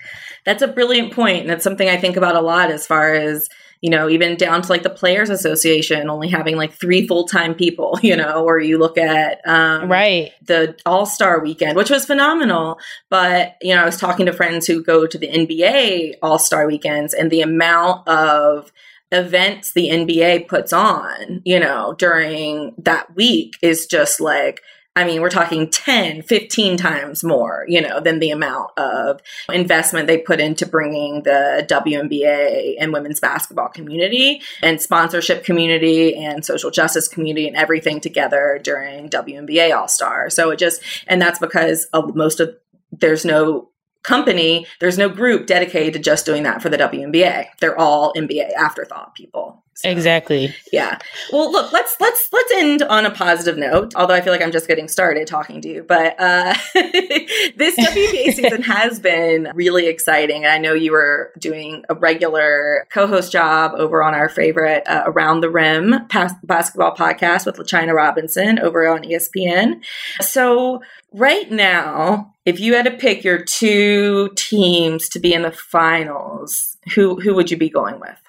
[0.47, 1.43] that's a brilliant point.
[1.43, 3.49] And it's something I think about a lot as far as,
[3.83, 7.55] you know, even down to like the Players Association only having like three full time
[7.55, 12.07] people, you know, or you look at um, right the All Star weekend, which was
[12.07, 12.79] phenomenal.
[13.11, 16.67] But, you know, I was talking to friends who go to the NBA All Star
[16.67, 18.73] weekends and the amount of
[19.15, 24.61] events the NBA puts on, you know, during that week is just like,
[24.97, 29.21] I mean, we're talking 10, 15 times more, you know, than the amount of
[29.53, 36.45] investment they put into bringing the WNBA and women's basketball community and sponsorship community and
[36.45, 40.31] social justice community and everything together during WNBA All Star.
[40.31, 42.55] So it just, and that's because of most of,
[42.93, 43.71] there's no
[44.05, 47.47] company, there's no group dedicated to just doing that for the WNBA.
[47.61, 49.64] They're all NBA afterthought people.
[49.75, 50.55] So, exactly.
[50.73, 50.99] Yeah.
[51.33, 53.93] Well, look, let's let's let's end on a positive note.
[53.97, 58.33] Although I feel like I'm just getting started talking to you, but uh, this WNBA
[58.35, 60.45] season has been really exciting.
[60.45, 65.03] And I know you were doing a regular co-host job over on our favorite uh,
[65.07, 66.07] Around the Rim
[66.45, 69.83] basketball podcast with LaChina Robinson over on ESPN.
[70.21, 75.51] So right now, if you had to pick your two teams to be in the
[75.53, 78.21] finals, who who would you be going with?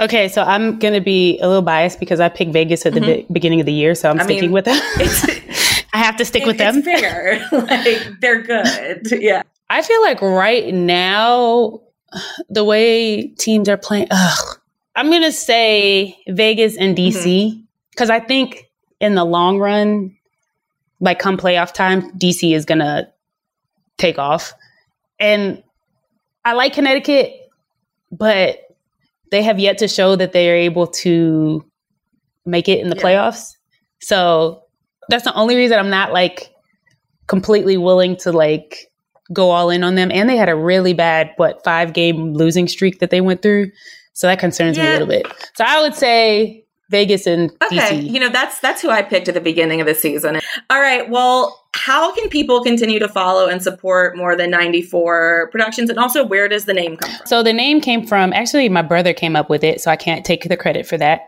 [0.00, 3.00] Okay, so I'm going to be a little biased because I picked Vegas at the
[3.00, 3.26] mm-hmm.
[3.26, 4.76] be- beginning of the year, so I'm I sticking mean, with them.
[5.92, 6.82] I have to stick it, with them.
[6.82, 7.46] fair.
[7.52, 9.08] like they're good.
[9.20, 9.42] Yeah.
[9.70, 11.80] I feel like right now
[12.48, 14.60] the way teams are playing, ugh,
[14.96, 18.22] I'm going to say Vegas and DC because mm-hmm.
[18.22, 18.70] I think
[19.00, 20.16] in the long run
[21.00, 23.08] like come playoff time, DC is going to
[23.98, 24.54] take off.
[25.18, 25.62] And
[26.44, 27.34] I like Connecticut,
[28.10, 28.67] but
[29.30, 31.64] they have yet to show that they are able to
[32.46, 33.02] make it in the yeah.
[33.02, 33.52] playoffs.
[34.00, 34.62] So
[35.08, 36.52] that's the only reason I'm not like
[37.26, 38.90] completely willing to like
[39.32, 40.10] go all in on them.
[40.10, 43.70] And they had a really bad, what, five game losing streak that they went through.
[44.14, 44.84] So that concerns yeah.
[44.84, 45.26] me a little bit.
[45.54, 47.76] So I would say Vegas and okay.
[47.76, 48.10] DC.
[48.10, 50.40] You know, that's that's who I picked at the beginning of the season.
[50.70, 51.08] All right.
[51.08, 56.24] Well, how can people continue to follow and support more than 94 productions and also
[56.24, 57.26] where does the name come from?
[57.26, 60.24] So the name came from actually my brother came up with it, so I can't
[60.24, 61.26] take the credit for that.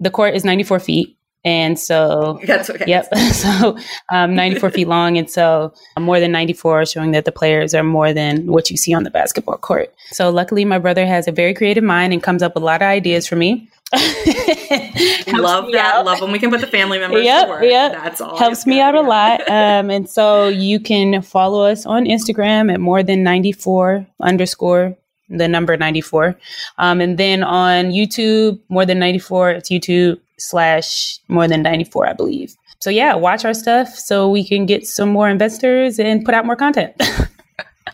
[0.00, 1.14] The court is 94 feet.
[1.44, 2.84] And so, that's okay.
[2.86, 3.14] Yep.
[3.32, 3.78] so,
[4.12, 5.16] um, 94 feet long.
[5.16, 8.76] And so, uh, more than 94, showing that the players are more than what you
[8.76, 9.94] see on the basketball court.
[10.10, 12.82] So, luckily, my brother has a very creative mind and comes up with a lot
[12.82, 13.68] of ideas for me.
[15.32, 15.94] Love that.
[15.94, 16.04] Out.
[16.04, 17.62] Love when we can put the family members yep, to work.
[17.62, 17.92] Yep.
[17.92, 18.36] That's all.
[18.36, 19.40] Helps me out a lot.
[19.48, 24.96] Um, and so you can follow us on Instagram at more than 94 underscore
[25.30, 26.36] the number 94.
[26.78, 32.12] Um, and then on YouTube, more than 94, it's YouTube slash more than 94, I
[32.12, 32.54] believe.
[32.80, 36.46] So yeah, watch our stuff so we can get some more investors and put out
[36.46, 36.94] more content.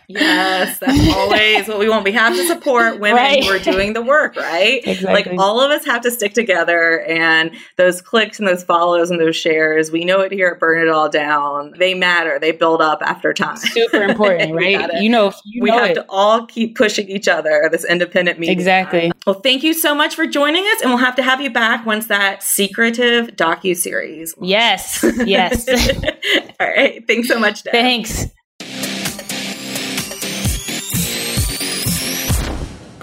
[0.07, 2.03] Yes, that's always what we want.
[2.03, 3.43] We have to support women right.
[3.43, 4.81] who are doing the work, right?
[4.85, 5.13] Exactly.
[5.13, 9.19] Like all of us have to stick together and those clicks and those follows and
[9.19, 11.73] those shares, we know it here at Burn It All Down.
[11.77, 12.39] They matter.
[12.39, 13.57] They build up after time.
[13.57, 14.77] Super important, right?
[14.77, 15.95] gotta, you know, you we know have it.
[15.95, 18.53] to all keep pushing each other, this independent media.
[18.53, 19.11] Exactly.
[19.25, 21.85] Well, thank you so much for joining us and we'll have to have you back
[21.85, 24.35] once that secretive docu-series.
[24.41, 25.03] Yes.
[25.25, 25.67] Yes.
[26.59, 27.05] all right.
[27.07, 27.71] Thanks so much, Deb.
[27.71, 28.27] Thanks.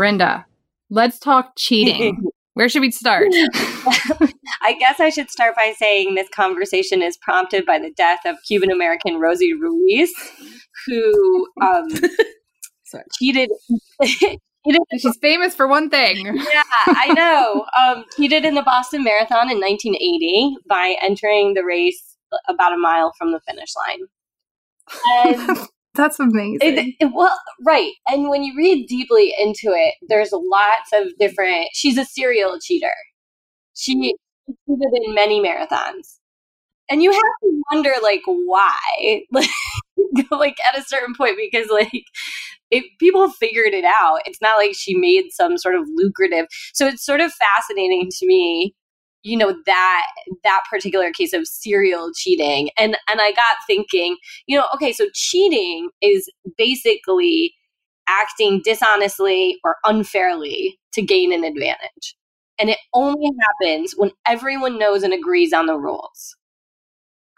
[0.03, 0.45] Brenda,
[0.91, 2.25] let's talk cheating.
[2.55, 3.29] Where should we start?
[3.33, 8.35] I guess I should start by saying this conversation is prompted by the death of
[8.45, 10.11] Cuban American Rosie Ruiz,
[10.87, 11.87] who um,
[13.17, 13.51] cheated.
[14.03, 16.27] She's famous for one thing.
[16.27, 17.65] yeah, I know.
[17.81, 22.17] Um, cheated in the Boston Marathon in 1980 by entering the race
[22.49, 25.37] about a mile from the finish line.
[25.39, 26.59] And That's amazing.
[26.63, 27.93] it, it- well, right.
[28.09, 31.69] And when you read deeply into it, there's lots of different.
[31.75, 32.95] She's a serial cheater.
[33.75, 33.95] She
[34.69, 36.19] cheated in many marathons,
[36.91, 39.23] and you have to wonder, like, why?
[40.15, 42.05] Like, like at a certain point, because like
[42.71, 46.47] if people figured it out, it's not like she made some sort of lucrative.
[46.75, 48.75] So it's sort of fascinating to me
[49.23, 50.07] you know that
[50.45, 52.71] that particular case of serial cheating.
[52.79, 54.17] And and i got thinking
[54.47, 57.55] you know okay so cheating is basically
[58.09, 62.17] acting dishonestly or unfairly to gain an advantage.
[62.59, 66.37] And it only happens when everyone knows and agrees on the rules.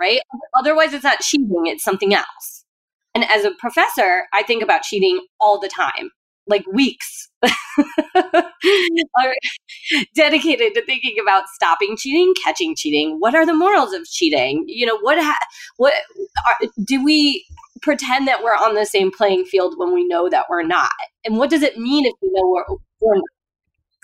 [0.01, 0.21] Right?
[0.59, 2.65] Otherwise it's not cheating it's something else.
[3.15, 6.11] And as a professor i think about cheating all the time
[6.47, 7.29] like weeks
[9.19, 9.35] are
[10.15, 13.17] dedicated to thinking about stopping cheating, catching cheating.
[13.19, 14.65] What are the morals of cheating?
[14.67, 15.95] You know, what ha- what
[16.47, 17.45] are, do we
[17.83, 20.91] pretend that we're on the same playing field when we know that we're not?
[21.25, 23.25] And what does it mean if we know we're, we're not?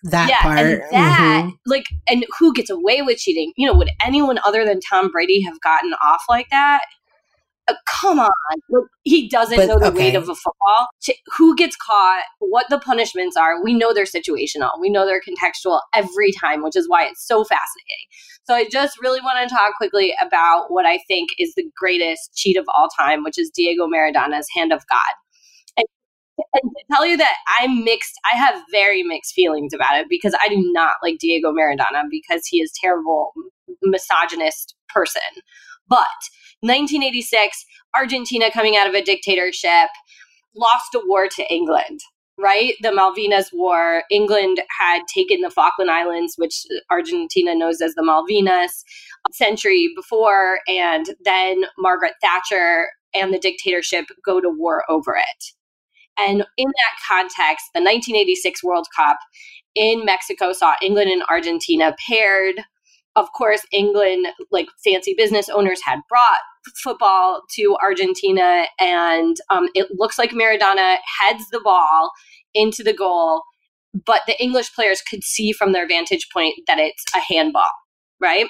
[0.03, 0.59] That yeah, part.
[0.59, 1.53] and that mhm.
[1.67, 3.53] like, and who gets away with cheating?
[3.57, 6.81] You know, would anyone other than Tom Brady have gotten off like that?
[7.71, 8.31] Uh, come on,
[9.05, 9.99] he doesn't But, know the okay.
[9.99, 10.89] weight of a football.
[11.37, 12.25] Who gets caught?
[12.41, 13.63] What the punishments are?
[13.63, 14.71] We know they're situational.
[14.81, 18.07] We know they're contextual every time, which is why it's so fascinating.
[18.45, 22.35] So I just really want to talk quickly about what I think is the greatest
[22.35, 25.15] cheat of all time, which is Diego Maradona's Hand of God.
[25.77, 25.87] And,
[26.55, 30.35] and to tell you that I'm mixed, I have very mixed feelings about it because
[30.43, 33.33] I do not like Diego Maradona because he is a terrible
[33.83, 35.23] misogynist person.
[35.91, 35.99] But
[36.61, 37.67] 1986,
[37.97, 39.91] Argentina coming out of a dictatorship,
[40.55, 42.01] lost a war to England,
[42.39, 42.75] right?
[42.81, 44.05] The Malvinas War.
[44.11, 48.85] England had taken the Falkland Islands, which Argentina knows as the Malvinas,
[49.29, 50.61] a century before.
[50.69, 55.45] And then Margaret Thatcher and the dictatorship go to war over it.
[56.19, 59.19] And in that context, the 1986 World Cup
[59.75, 62.57] in Mexico saw England and Argentina paired.
[63.21, 66.39] Of course, England, like fancy business owners, had brought
[66.83, 72.13] football to Argentina, and um, it looks like Maradona heads the ball
[72.55, 73.43] into the goal,
[74.07, 77.71] but the English players could see from their vantage point that it's a handball,
[78.21, 78.47] right?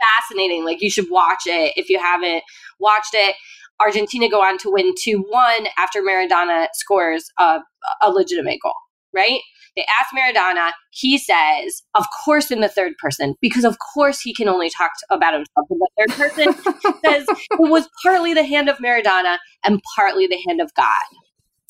[0.00, 0.64] Fascinating.
[0.64, 2.44] Like, you should watch it if you haven't
[2.78, 3.34] watched it.
[3.80, 7.58] Argentina go on to win 2 1 after Maradona scores a,
[8.02, 8.74] a legitimate goal,
[9.14, 9.40] right?
[9.76, 10.72] They ask Maradona.
[10.90, 14.90] He says, of course, in the third person, because of course he can only talk
[14.98, 16.54] to, about himself in the third person,
[17.04, 20.86] says it was partly the hand of Maradona and partly the hand of God.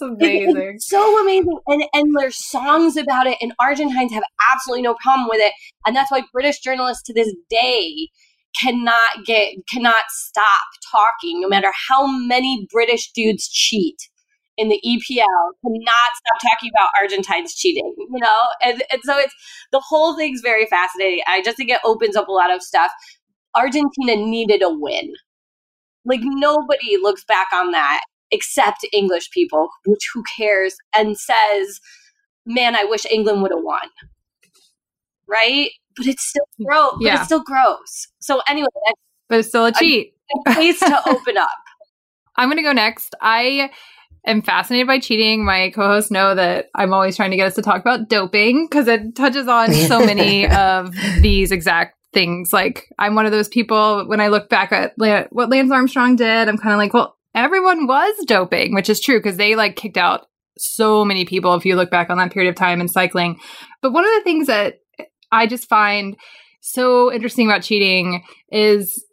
[0.00, 0.72] It's It- amazing.
[0.76, 1.58] It's so amazing.
[1.68, 5.52] And and there's songs about it, and Argentines have absolutely no problem with it.
[5.86, 8.08] And that's why British journalists to this day
[8.60, 13.96] cannot get cannot stop talking, no matter how many British dudes cheat
[14.62, 18.38] in the EPL, cannot stop talking about Argentines cheating, you know?
[18.64, 19.34] And and so it's
[19.72, 21.22] the whole thing's very fascinating.
[21.26, 22.92] I just think it opens up a lot of stuff.
[23.56, 25.12] Argentina needed a win.
[26.04, 31.80] Like nobody looks back on that except English people, which who cares, and says,
[32.46, 33.88] "Man, I wish England would have won."
[35.28, 35.70] Right?
[35.96, 36.94] But it's still mm, gross.
[37.00, 37.10] Yeah.
[37.12, 38.06] But it's still gross.
[38.20, 40.14] So anyway, that's But it's still a cheat.
[40.46, 41.48] a place to open up.
[42.36, 43.14] I'm going to go next.
[43.20, 43.70] I
[44.26, 45.44] am fascinated by cheating.
[45.44, 48.66] My co hosts know that I'm always trying to get us to talk about doping
[48.68, 52.52] because it touches on so many of these exact things.
[52.52, 56.16] Like, I'm one of those people, when I look back at La- what Lance Armstrong
[56.16, 59.76] did, I'm kind of like, well, everyone was doping, which is true because they like
[59.76, 60.26] kicked out
[60.58, 63.40] so many people if you look back on that period of time in cycling.
[63.80, 64.80] But one of the things that
[65.30, 66.16] I just find
[66.60, 69.04] so interesting about cheating is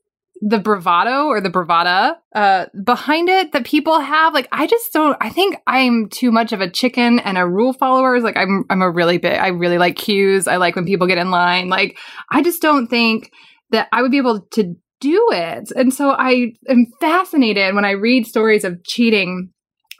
[0.42, 4.34] the bravado or the bravada uh, behind it that people have.
[4.34, 5.18] Like, I just don't.
[5.20, 8.20] I think I'm too much of a chicken and a rule follower.
[8.20, 9.38] Like, I'm I'm a really big.
[9.38, 10.48] I really like queues.
[10.48, 11.70] I like when people get in line.
[11.70, 11.98] Like,
[12.32, 13.32] I just don't think
[13.72, 15.72] that I would be able to do it.
[15.76, 19.52] And so I am fascinated when I read stories of cheating,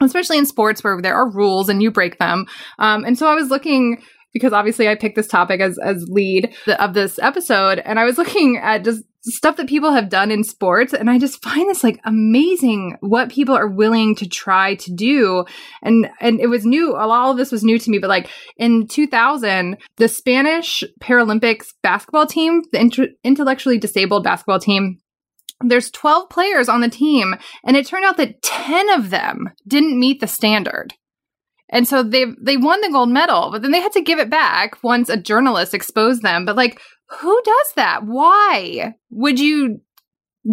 [0.02, 2.46] especially in sports where there are rules and you break them.
[2.78, 6.54] Um, and so I was looking because obviously I picked this topic as as lead
[6.78, 10.42] of this episode, and I was looking at just stuff that people have done in
[10.42, 14.92] sports and i just find this like amazing what people are willing to try to
[14.94, 15.44] do.
[15.82, 18.86] And and it was new all of this was new to me but like in
[18.86, 24.98] 2000 the spanish paralympics basketball team the inter- intellectually disabled basketball team
[25.62, 29.98] there's 12 players on the team and it turned out that 10 of them didn't
[29.98, 30.94] meet the standard.
[31.72, 34.30] And so they they won the gold medal but then they had to give it
[34.30, 36.44] back once a journalist exposed them.
[36.44, 36.80] But like
[37.18, 38.04] who does that?
[38.04, 39.80] Why would you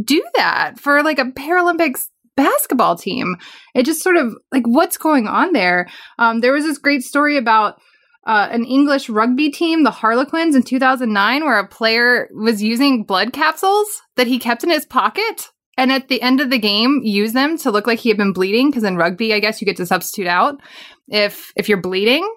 [0.03, 2.05] do that for like a Paralympics
[2.37, 3.35] basketball team.
[3.75, 5.89] It just sort of like what's going on there.
[6.17, 7.81] Um, there was this great story about
[8.25, 13.33] uh, an English rugby team, the Harlequins, in 2009, where a player was using blood
[13.33, 15.49] capsules that he kept in his pocket.
[15.78, 18.34] And at the end of the game, use them to look like he had been
[18.34, 18.69] bleeding.
[18.69, 20.59] Because in rugby, I guess you get to substitute out
[21.07, 22.28] if if you're bleeding.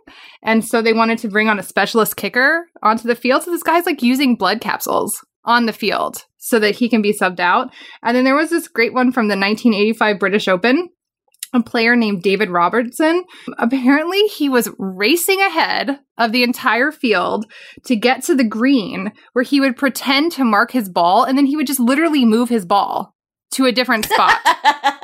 [0.43, 3.43] And so they wanted to bring on a specialist kicker onto the field.
[3.43, 7.16] So this guy's like using blood capsules on the field so that he can be
[7.16, 7.72] subbed out.
[8.03, 10.91] And then there was this great one from the 1985 British Open.
[11.53, 13.24] A player named David Robertson.
[13.59, 17.45] Apparently, he was racing ahead of the entire field
[17.86, 21.47] to get to the green where he would pretend to mark his ball and then
[21.47, 23.16] he would just literally move his ball
[23.53, 24.38] to a different spot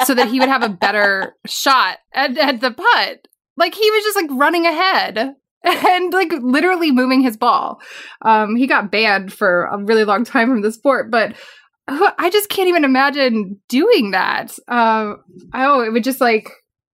[0.05, 3.29] so that he would have a better shot at, at the putt.
[3.57, 5.35] Like he was just like running ahead
[5.65, 7.81] and like literally moving his ball.
[8.23, 11.35] Um, he got banned for a really long time from the sport, but
[11.89, 14.57] I just can't even imagine doing that.
[14.69, 15.15] Uh,
[15.55, 16.51] oh, it would just like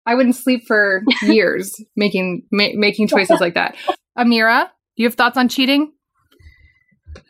[0.07, 3.77] I wouldn't sleep for years making ma- making choices like that.
[4.17, 5.93] Amira, do you have thoughts on cheating?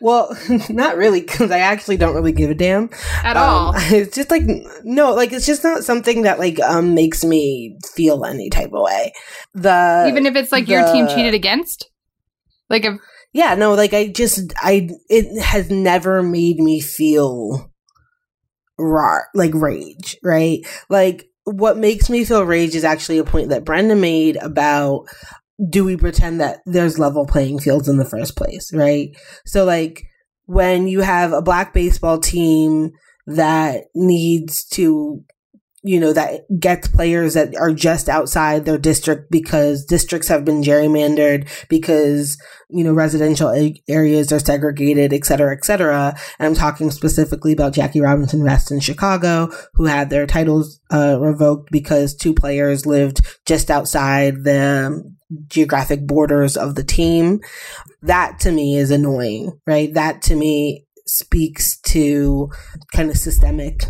[0.00, 0.36] Well,
[0.68, 2.90] not really, because I actually don't really give a damn
[3.22, 3.74] at um, all.
[3.76, 4.42] It's just like
[4.84, 8.82] no, like it's just not something that like um makes me feel any type of
[8.82, 9.12] way.
[9.54, 11.90] The even if it's like the, your team cheated against,
[12.68, 12.98] like if
[13.32, 17.70] yeah, no, like I just I it has never made me feel
[18.78, 20.60] raw like rage, right?
[20.88, 25.06] Like what makes me feel rage is actually a point that Brenda made about
[25.68, 29.10] do we pretend that there's level playing fields in the first place, right?
[29.44, 30.04] So like
[30.46, 32.92] when you have a black baseball team
[33.26, 35.24] that needs to
[35.84, 40.62] you know that gets players that are just outside their district because districts have been
[40.62, 42.36] gerrymandered because
[42.68, 43.52] you know residential
[43.88, 48.72] areas are segregated et cetera et cetera and i'm talking specifically about jackie robinson West
[48.72, 55.04] in chicago who had their titles uh, revoked because two players lived just outside the
[55.48, 57.40] geographic borders of the team.
[58.02, 59.92] That to me is annoying, right?
[59.92, 62.50] That to me speaks to
[62.92, 63.84] kind of systemic,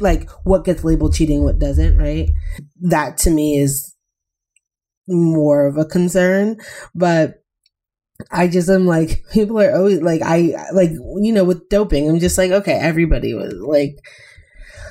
[0.00, 2.30] like what gets labeled cheating, what doesn't, right?
[2.80, 3.94] That to me is
[5.08, 6.58] more of a concern,
[6.94, 7.42] but
[8.30, 12.20] I just am like, people are always like, I, like, you know, with doping, I'm
[12.20, 13.96] just like, okay, everybody was like,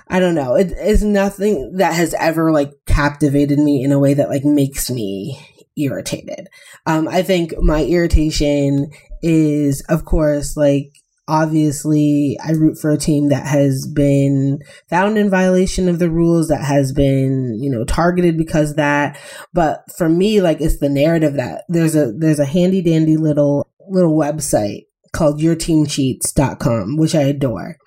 [0.08, 0.56] I don't know.
[0.56, 4.90] It is nothing that has ever like captivated me in a way that like makes
[4.90, 5.40] me
[5.78, 6.48] irritated.
[6.88, 8.90] Um, I think my irritation
[9.22, 10.92] is, of course, like
[11.30, 14.60] obviously I root for a team that has been
[14.90, 19.20] found in violation of the rules, that has been, you know, targeted because that.
[19.54, 23.70] But for me, like it's the narrative that there's a there's a handy dandy little
[23.88, 27.78] little website called yourteamcheats.com, which I adore.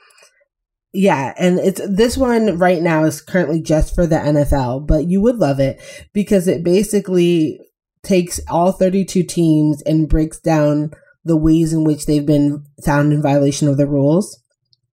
[0.95, 5.20] Yeah, and it's this one right now is currently just for the NFL, but you
[5.22, 5.80] would love it
[6.12, 7.59] because it basically
[8.03, 10.93] takes all 32 teams and breaks down
[11.24, 14.42] the ways in which they've been found in violation of the rules.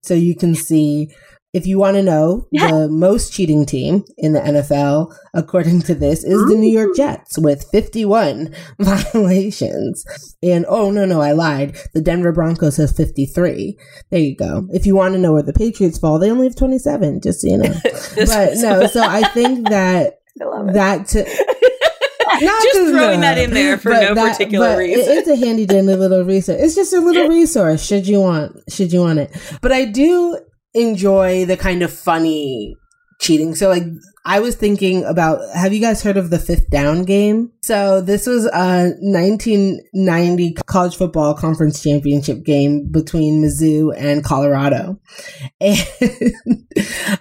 [0.02, 1.12] So you can see
[1.52, 6.24] if you want to know the most cheating team in the NFL, according to this,
[6.24, 10.04] is the New York Jets with 51 violations.
[10.42, 11.76] And oh, no, no, I lied.
[11.92, 13.76] The Denver Broncos has 53.
[14.10, 14.68] There you go.
[14.72, 17.48] If you want to know where the Patriots fall, they only have 27, just so
[17.48, 17.74] you know.
[18.16, 20.20] but no, so I think that
[20.72, 21.24] that to,
[22.72, 25.04] just throwing that in there for no that, particular reason.
[25.08, 26.60] It's a handy dandy little resource.
[26.60, 29.36] It's just a little resource should you want should you want it.
[29.60, 30.38] But I do
[30.74, 32.76] enjoy the kind of funny
[33.20, 33.54] cheating.
[33.54, 33.84] So like
[34.24, 37.52] I was thinking about have you guys heard of the fifth down game?
[37.62, 44.98] So this was a 1990 college football conference championship game between Mizzou and Colorado.
[45.60, 46.66] And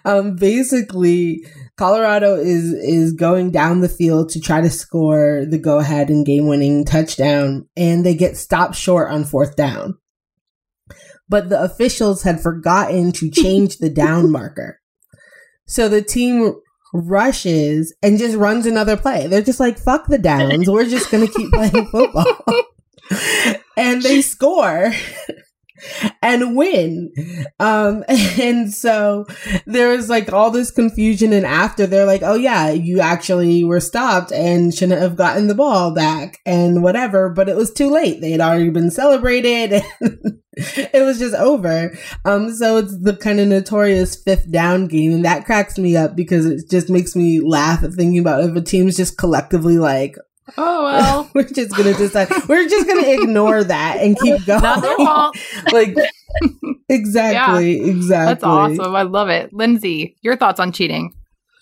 [0.06, 1.46] um basically
[1.80, 6.26] Colorado is is going down the field to try to score the go ahead and
[6.26, 9.98] game winning touchdown, and they get stopped short on fourth down.
[11.30, 14.82] But the officials had forgotten to change the down marker.
[15.68, 16.56] So the team
[16.94, 19.28] rushes and just runs another play.
[19.28, 20.70] They're just like, fuck the downs.
[20.70, 22.44] We're just to keep playing football.
[23.78, 24.92] and they score
[26.30, 27.12] and win.
[27.60, 29.26] Um, and so
[29.66, 31.34] there was like all this confusion.
[31.34, 35.56] And after they're like, oh, yeah, you actually were stopped and shouldn't have gotten the
[35.56, 37.30] ball back and whatever.
[37.30, 38.22] But it was too late.
[38.22, 39.84] They had already been celebrated.
[40.54, 41.98] it was just over.
[42.26, 45.14] Um, so it's the kind of notorious fifth down game.
[45.14, 48.56] And that cracks me up because it just makes me laugh at thinking about if
[48.56, 50.16] a team's just collectively like,
[50.58, 51.32] Oh well.
[51.36, 52.30] we're just gonna decide.
[52.48, 54.62] We're just gonna ignore that and keep going.
[54.62, 55.38] Not their fault.
[55.72, 55.96] like
[56.90, 57.92] exactly, yeah.
[57.92, 58.34] exactly.
[58.34, 58.96] That's awesome.
[58.96, 59.54] I love it.
[59.54, 61.14] Lindsay, your thoughts on cheating?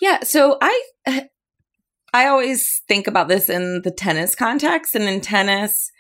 [0.02, 0.84] Yeah, so I
[2.14, 5.92] I always think about this in the tennis context and in tennis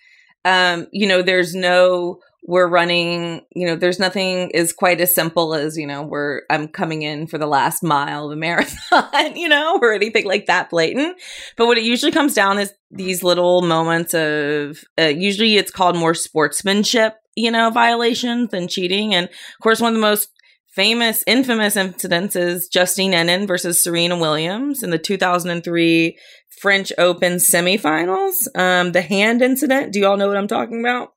[0.46, 5.54] um you know there's no we're running, you know, there's nothing is quite as simple
[5.54, 9.50] as, you know, we're, I'm coming in for the last mile of a marathon, you
[9.50, 11.18] know, or anything like that blatant.
[11.58, 15.98] But what it usually comes down is these little moments of, uh, usually it's called
[15.98, 19.14] more sportsmanship, you know, violations than cheating.
[19.14, 20.30] And of course, one of the most
[20.70, 26.18] famous, infamous incidents is Justine Henin versus Serena Williams in the 2003
[26.62, 28.48] French Open semifinals.
[28.56, 29.92] Um, the hand incident.
[29.92, 31.14] Do you all know what I'm talking about?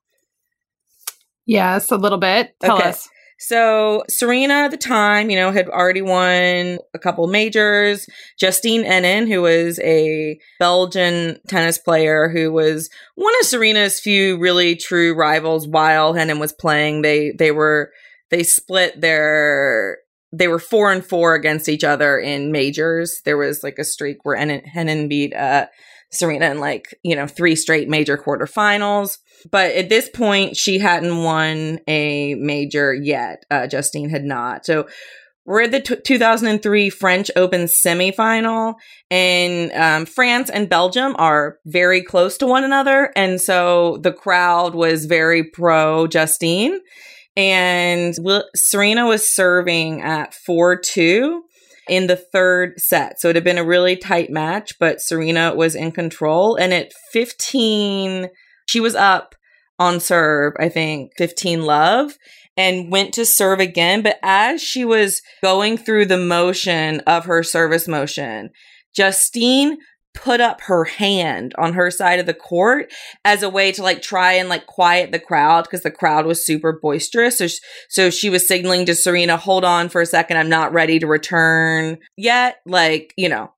[1.51, 2.55] Yes, a little bit.
[2.61, 2.89] Tell okay.
[2.89, 3.09] us.
[3.37, 8.07] So Serena at the time, you know, had already won a couple majors.
[8.39, 14.77] Justine Henin, who was a Belgian tennis player who was one of Serena's few really
[14.77, 17.01] true rivals while Henin was playing.
[17.01, 17.91] They they were
[18.29, 19.97] they split their
[20.31, 23.21] they were four and four against each other in majors.
[23.25, 25.65] There was like a streak where Henin beat uh,
[26.11, 29.17] Serena in like, you know, three straight major quarterfinals.
[29.49, 33.43] But at this point, she hadn't won a major yet.
[33.49, 34.65] Uh, Justine had not.
[34.65, 34.87] So
[35.45, 38.75] we're at the t- 2003 French Open semifinal,
[39.09, 43.11] and um, France and Belgium are very close to one another.
[43.15, 46.79] And so the crowd was very pro Justine.
[47.35, 48.13] And
[48.55, 51.43] Serena was serving at 4 2
[51.91, 53.19] in the third set.
[53.19, 56.55] So it had been a really tight match, but Serena was in control.
[56.55, 58.29] And at 15,
[58.65, 59.35] she was up
[59.77, 62.17] on serve, I think 15 love
[62.55, 64.03] and went to serve again.
[64.03, 68.51] But as she was going through the motion of her service motion,
[68.95, 69.77] Justine
[70.13, 72.91] put up her hand on her side of the court
[73.23, 76.45] as a way to like try and like quiet the crowd because the crowd was
[76.45, 77.37] super boisterous.
[77.37, 77.59] So, sh-
[77.89, 80.37] so she was signaling to Serena, hold on for a second.
[80.37, 82.57] I'm not ready to return yet.
[82.65, 83.53] Like, you know,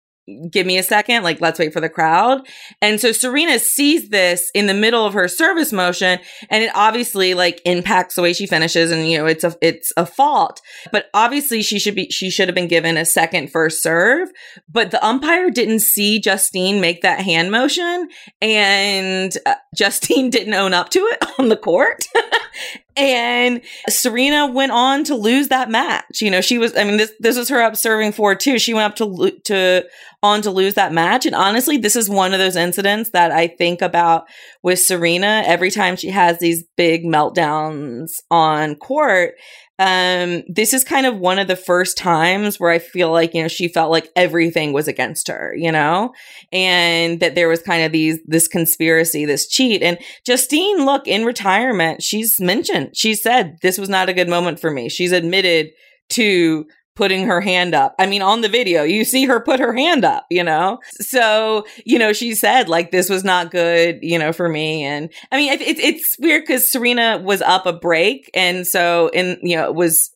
[0.50, 2.48] give me a second like let's wait for the crowd.
[2.82, 6.20] And so serena sees this in the middle of her service motion
[6.50, 9.92] and it obviously like impacts the way she finishes and you know it's a it's
[9.98, 10.62] a fault.
[10.92, 14.30] But obviously she should be she should have been given a second first serve.
[14.70, 18.08] But the umpire didn't see justine make that hand motion
[18.42, 22.06] and uh, justine didn't own up to it on the court
[22.96, 26.22] and Serena went on to lose that match.
[26.22, 28.60] You know, she was, I mean, this, this was her up serving for too.
[28.60, 29.86] She went up to, to,
[30.22, 31.26] on to lose that match.
[31.26, 34.26] And honestly, this is one of those incidents that I think about
[34.62, 39.36] with Serena every time she has these big meltdowns on court
[39.80, 43.42] um, this is kind of one of the first times where I feel like, you
[43.42, 46.14] know, she felt like everything was against her, you know,
[46.52, 49.82] and that there was kind of these, this conspiracy, this cheat.
[49.82, 54.60] And Justine, look, in retirement, she's mentioned, she said, this was not a good moment
[54.60, 54.90] for me.
[54.90, 55.72] She's admitted
[56.10, 56.66] to
[56.96, 57.96] putting her hand up.
[57.98, 60.80] I mean, on the video, you see her put her hand up, you know?
[61.02, 64.84] So, you know, she said, like, this was not good, you know, for me.
[64.84, 68.30] And I mean, it, it, it's weird because Serena was up a break.
[68.34, 70.12] And so, and, you know, it was,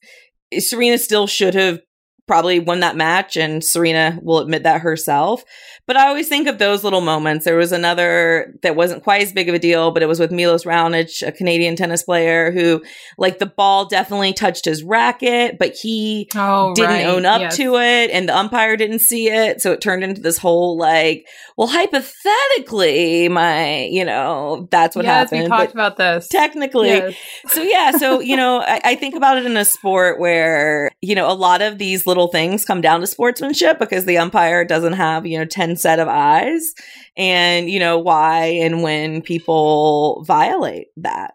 [0.60, 1.80] Serena still should have
[2.28, 5.44] probably won that match and Serena will admit that herself.
[5.88, 7.46] But I always think of those little moments.
[7.46, 10.32] There was another that wasn't quite as big of a deal, but it was with
[10.32, 12.84] Milos Raonic, a Canadian tennis player who
[13.18, 17.06] like the ball definitely touched his racket, but he oh, didn't right.
[17.06, 17.58] own up yes.
[17.58, 19.62] to it and the umpire didn't see it.
[19.62, 21.26] So it turned into this whole like,
[21.58, 25.44] well, hypothetically, my, you know, that's what yes, happened.
[25.44, 26.28] We talked about this.
[26.28, 26.90] Technically.
[26.90, 27.16] Yes.
[27.48, 31.16] So yeah, so you know, I, I think about it in a sport where, you
[31.16, 34.66] know, a lot of these little little things come down to sportsmanship because the umpire
[34.66, 36.74] doesn't have, you know, 10 set of eyes
[37.16, 41.34] and, you know, why and when people violate that.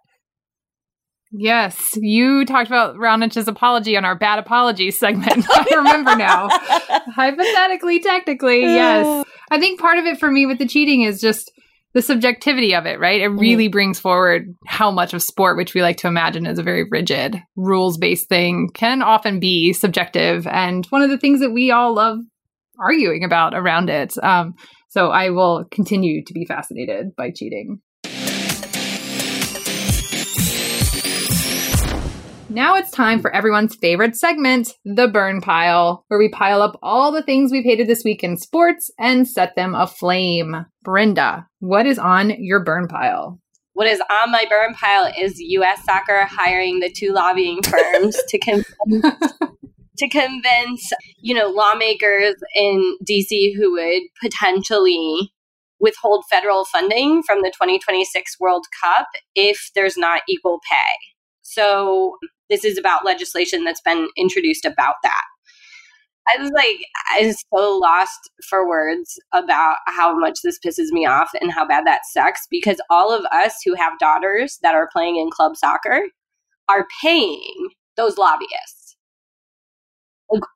[1.34, 5.46] Yes, you talked about Raonic's apology on our bad apology segment.
[5.50, 6.48] I remember now.
[7.14, 9.24] Hypothetically, technically, yes.
[9.50, 11.50] I think part of it for me with the cheating is just
[11.94, 13.20] the subjectivity of it, right?
[13.20, 13.72] It really mm.
[13.72, 17.42] brings forward how much of sport, which we like to imagine as a very rigid,
[17.56, 20.46] rules based thing, can often be subjective.
[20.46, 22.18] And one of the things that we all love
[22.78, 24.14] arguing about around it.
[24.22, 24.54] Um,
[24.88, 27.80] so I will continue to be fascinated by cheating.
[32.52, 37.10] Now it's time for everyone's favorite segment, the burn pile, where we pile up all
[37.10, 40.66] the things we've hated this week in sports and set them aflame.
[40.82, 43.40] Brenda, what is on your burn pile?
[43.72, 45.82] What is on my burn pile is U.S.
[45.84, 48.66] soccer hiring the two lobbying firms to convince,
[49.98, 53.54] to convince, you know, lawmakers in D.C.
[53.54, 55.32] who would potentially
[55.80, 60.76] withhold federal funding from the 2026 World Cup if there's not equal pay.
[61.42, 62.16] So,
[62.48, 65.22] this is about legislation that's been introduced about that.
[66.28, 66.78] I was like,
[67.12, 71.66] I was so lost for words about how much this pisses me off and how
[71.66, 75.56] bad that sucks because all of us who have daughters that are playing in club
[75.56, 76.02] soccer
[76.68, 78.81] are paying those lobbyists.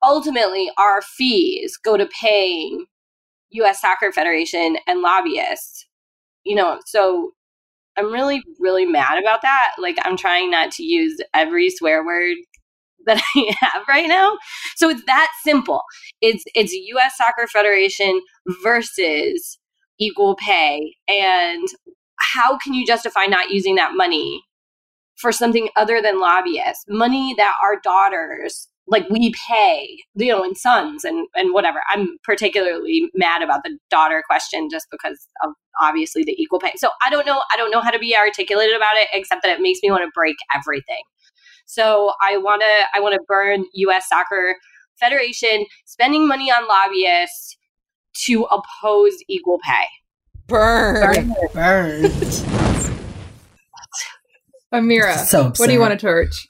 [0.02, 2.86] Ultimately, our fees go to paying
[3.50, 3.80] U.S.
[3.80, 5.86] Soccer Federation and lobbyists.
[6.44, 7.32] You know, so
[7.96, 9.72] I'm really, really mad about that.
[9.78, 12.36] Like, I'm trying not to use every swear word
[13.06, 14.36] that I have right now.
[14.76, 15.82] So it's that simple.
[16.20, 18.20] It's it's US Soccer Federation
[18.62, 19.58] versus
[19.98, 21.66] equal pay and
[22.18, 24.42] how can you justify not using that money
[25.16, 26.84] for something other than lobbyists?
[26.88, 31.80] Money that our daughters like we pay, you know, and sons and and whatever.
[31.88, 36.72] I'm particularly mad about the daughter question just because of obviously the equal pay.
[36.76, 39.50] So I don't know I don't know how to be articulated about it except that
[39.50, 41.02] it makes me want to break everything.
[41.66, 44.08] So I want to I want to burn U.S.
[44.08, 44.56] Soccer
[44.98, 47.56] Federation spending money on lobbyists
[48.24, 49.86] to oppose equal pay.
[50.46, 52.02] Burn, burn.
[54.72, 56.46] Amira, so what do you want to torch?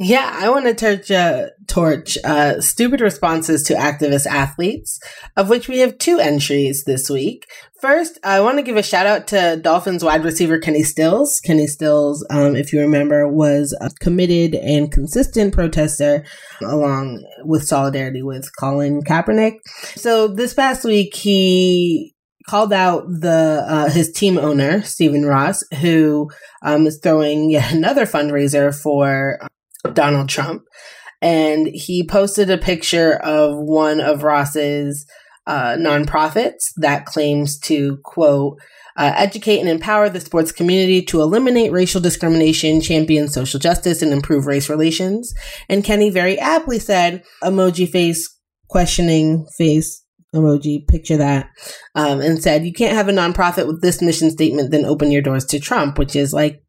[0.00, 4.98] Yeah, I want to torch, uh, torch uh, stupid responses to activist athletes,
[5.36, 7.46] of which we have two entries this week.
[7.80, 11.38] First, I want to give a shout out to Dolphins wide receiver Kenny Stills.
[11.38, 16.24] Kenny Stills, um, if you remember, was a committed and consistent protester
[16.60, 19.58] along with solidarity with Colin Kaepernick.
[19.94, 22.16] So this past week, he
[22.48, 26.30] called out the uh, his team owner Stephen Ross, who
[26.62, 29.38] um, is throwing yet another fundraiser for
[29.92, 30.62] Donald Trump.
[31.20, 35.06] And he posted a picture of one of Ross's
[35.46, 38.58] uh, nonprofits that claims to, quote,
[38.96, 44.12] uh, educate and empower the sports community to eliminate racial discrimination, champion social justice, and
[44.12, 45.34] improve race relations.
[45.68, 48.28] And Kenny very aptly said, emoji face,
[48.68, 50.04] questioning face,
[50.34, 51.48] emoji, picture that,
[51.94, 55.22] um, and said, you can't have a nonprofit with this mission statement, then open your
[55.22, 56.63] doors to Trump, which is like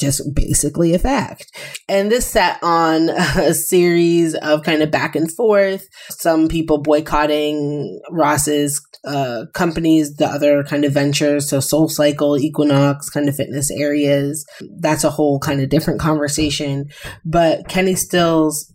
[0.00, 1.46] just basically a fact.
[1.88, 8.00] And this set on a series of kind of back and forth, some people boycotting
[8.10, 13.70] Ross's uh, companies, the other kind of ventures, so Soul Cycle, Equinox, kind of fitness
[13.70, 14.44] areas.
[14.80, 16.86] That's a whole kind of different conversation.
[17.24, 18.72] But Kenny Stills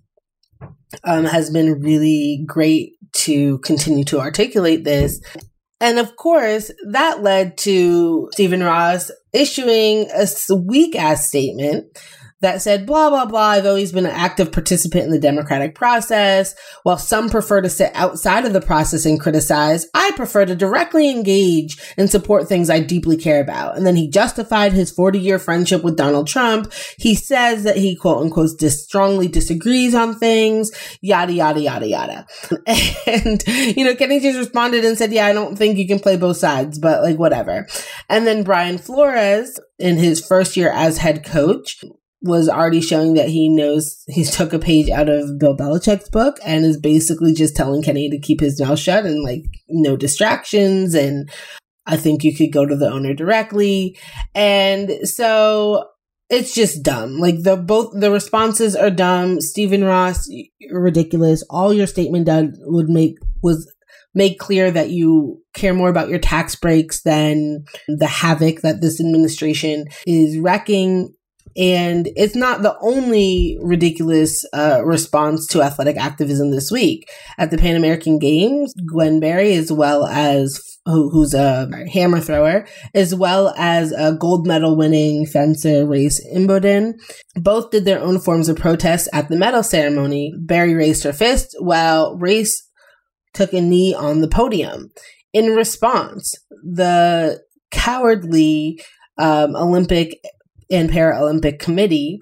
[1.03, 5.19] um, has been really great to continue to articulate this.
[5.82, 11.86] And of course, that led to Stephen Ross issuing a weak ass statement
[12.46, 13.41] that said, blah, blah, blah.
[13.41, 16.56] I've always been an active participant in the democratic process.
[16.84, 21.10] While some prefer to sit outside of the process and criticize, I prefer to directly
[21.10, 23.78] engage and support things I deeply care about.
[23.78, 26.72] And then he justified his 40 year friendship with Donald Trump.
[27.00, 30.70] He says that he quote unquote dis- strongly disagrees on things,
[31.02, 32.28] yada, yada, yada, yada.
[33.08, 36.18] And, you know, Kenny just responded and said, yeah, I don't think you can play
[36.18, 37.68] both sides, but like whatever.
[38.10, 41.84] And then Brian Flores, in his first year as head coach,
[42.22, 46.38] was already showing that he knows he took a page out of Bill Belichick's book
[46.45, 50.93] and is basically just telling Kenny to keep his mouth shut and like no distractions.
[50.93, 51.30] And
[51.86, 53.97] I think you could go to the owner directly.
[54.34, 55.89] And so
[56.30, 57.18] it's just dumb.
[57.18, 59.41] Like the both the responses are dumb.
[59.41, 60.28] Stephen Ross,
[60.72, 61.43] ridiculous.
[61.49, 63.72] All your statement done would make was
[64.16, 68.99] make clear that you care more about your tax breaks than the havoc that this
[68.99, 71.13] administration is wrecking
[71.58, 77.10] and it's not the only ridiculous uh, response to athletic activism this week.
[77.38, 82.68] At the Pan American Games, Gwen Berry, as well as who, who's a hammer thrower,
[82.93, 86.93] as well as a gold medal winning fencer, Race Imboden,
[87.36, 90.34] both did their own forms of protest at the medal ceremony.
[90.38, 92.70] Berry raised her fist while Race
[93.34, 94.91] took a knee on the podium.
[95.34, 96.34] In response,
[96.64, 97.41] the
[97.72, 98.82] cowardly
[99.18, 100.20] um, Olympic
[100.70, 102.20] and Paralympic Committee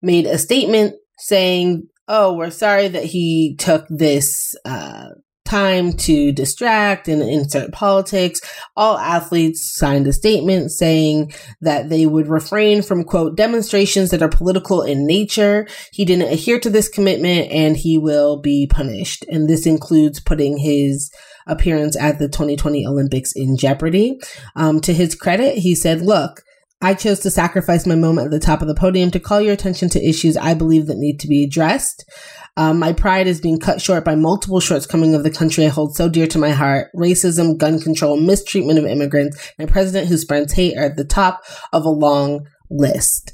[0.00, 5.08] made a statement saying, "Oh, we're sorry that he took this uh,
[5.44, 8.40] time to distract and insert politics."
[8.76, 14.28] All athletes signed a statement saying that they would refrain from quote demonstrations that are
[14.28, 15.66] political in nature.
[15.92, 19.24] He didn't adhere to this commitment, and he will be punished.
[19.28, 21.10] And this includes putting his
[21.46, 24.20] appearance at the 2020 Olympics in jeopardy.
[24.54, 26.42] Um, to his credit, he said, "Look."
[26.82, 29.52] I chose to sacrifice my moment at the top of the podium to call your
[29.52, 32.04] attention to issues I believe that need to be addressed.
[32.56, 35.94] Um, my pride is being cut short by multiple shortcomings of the country I hold
[35.94, 36.88] so dear to my heart.
[36.94, 41.04] Racism, gun control, mistreatment of immigrants, and a president who spreads hate are at the
[41.04, 43.32] top of a long list.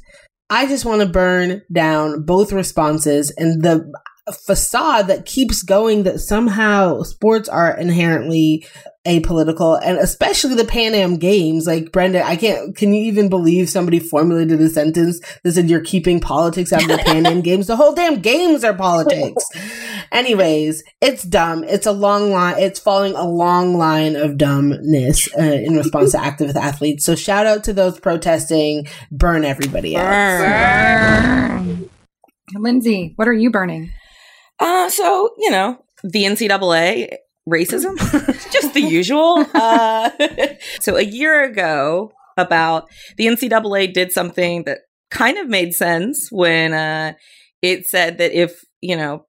[0.51, 3.91] I just want to burn down both responses and the
[4.31, 8.65] facade that keeps going that somehow sports are inherently
[9.07, 11.65] apolitical and especially the Pan Am games.
[11.65, 15.83] Like Brenda, I can't, can you even believe somebody formulated a sentence that said you're
[15.83, 17.67] keeping politics out of the Pan Am games?
[17.67, 19.43] The whole damn games are politics.
[20.11, 21.63] Anyways, it's dumb.
[21.63, 22.59] It's a long line.
[22.59, 27.05] It's following a long line of dumbness uh, in response to activist athletes.
[27.05, 28.87] So shout out to those protesting.
[29.11, 30.07] Burn everybody else.
[30.07, 31.89] Burn.
[32.55, 33.91] Lindsay, what are you burning?
[34.59, 37.15] Uh, so, you know, the NCAA
[37.47, 37.97] racism,
[38.51, 39.45] just the usual.
[39.53, 40.09] Uh,
[40.81, 44.79] so a year ago, about the NCAA did something that
[45.11, 47.13] kind of made sense when uh,
[47.61, 49.25] it said that if you know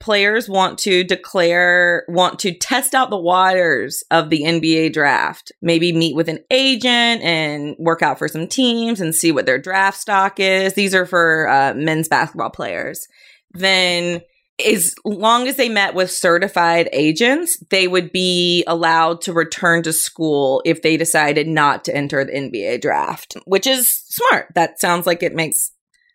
[0.00, 5.92] players want to declare want to test out the waters of the NBA draft, maybe
[5.92, 9.98] meet with an agent and work out for some teams and see what their draft
[9.98, 10.74] stock is.
[10.74, 13.06] These are for uh, men's basketball players.
[13.52, 14.22] Then
[14.64, 19.92] as long as they met with certified agents, they would be allowed to return to
[19.92, 24.48] school if they decided not to enter the NBA draft, which is smart.
[24.54, 25.70] That sounds like it makes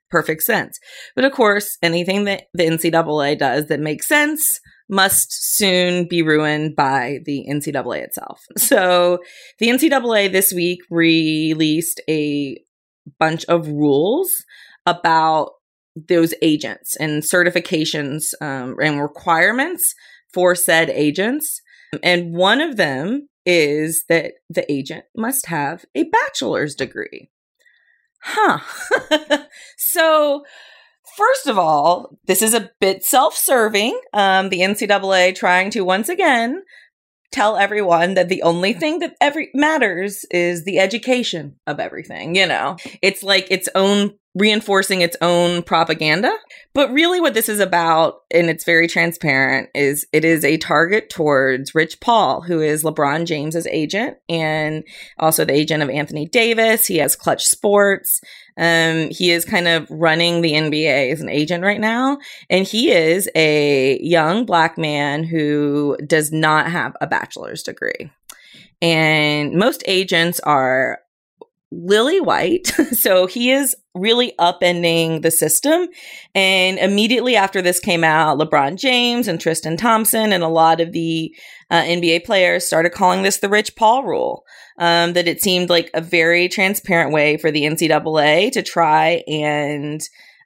[0.09, 0.79] perfect sense.
[1.15, 6.75] But of course, anything that the NCAA does that makes sense must soon be ruined
[6.75, 8.41] by the NCAA itself.
[8.57, 9.19] So
[9.59, 12.57] the NCAA this week released a
[13.19, 14.29] bunch of rules
[14.85, 15.51] about
[15.95, 19.93] those agents and certifications um, and requirements
[20.33, 21.61] for said agents.
[22.01, 27.29] And one of them is that the agent must have a bachelor's degree.
[28.21, 28.59] Huh.
[29.77, 30.43] so,
[31.17, 33.99] first of all, this is a bit self serving.
[34.13, 36.63] Um, the NCAA trying to once again
[37.33, 42.47] tell everyone that the only thing that every matters is the education of everything you
[42.47, 46.31] know it's like its own reinforcing its own propaganda.
[46.73, 51.09] But really, what this is about, and it's very transparent, is it is a target
[51.09, 54.83] towards Rich Paul, who is LeBron James's agent and
[55.19, 56.87] also the agent of Anthony Davis.
[56.87, 58.21] He has Klutch Sports.
[58.57, 62.17] Um, he is kind of running the NBA as an agent right now.
[62.49, 68.11] And he is a young black man who does not have a bachelor's degree.
[68.81, 70.99] And most agents are
[71.71, 72.67] lily white.
[72.91, 75.87] so he is really upending the system.
[76.33, 80.91] And immediately after this came out, LeBron James and Tristan Thompson and a lot of
[80.91, 81.35] the
[81.69, 84.45] uh, NBA players started calling this the Rich Paul rule.
[84.77, 90.01] Um, that it seemed like a very transparent way for the NCAA to try and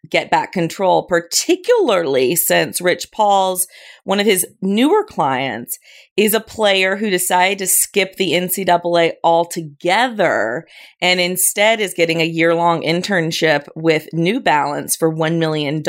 [0.10, 3.68] get back control, particularly since Rich Paul's
[4.08, 5.78] one of his newer clients
[6.16, 10.66] is a player who decided to skip the NCAA altogether
[11.02, 15.84] and instead is getting a year long internship with New Balance for $1 million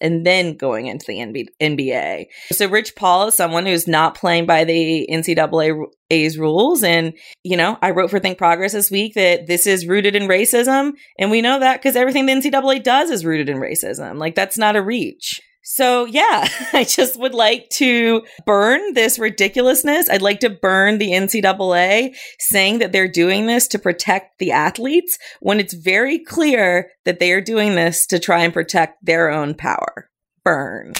[0.00, 2.24] and then going into the NBA.
[2.50, 6.82] So Rich Paul is someone who's not playing by the NCAA's rules.
[6.82, 7.12] And,
[7.44, 10.94] you know, I wrote for Think Progress this week that this is rooted in racism.
[11.20, 14.18] And we know that because everything the NCAA does is rooted in racism.
[14.18, 15.40] Like, that's not a reach.
[15.64, 20.08] So, yeah, I just would like to burn this ridiculousness.
[20.08, 25.18] I'd like to burn the NCAA saying that they're doing this to protect the athletes
[25.40, 29.54] when it's very clear that they are doing this to try and protect their own
[29.54, 30.10] power.
[30.44, 30.92] Burn.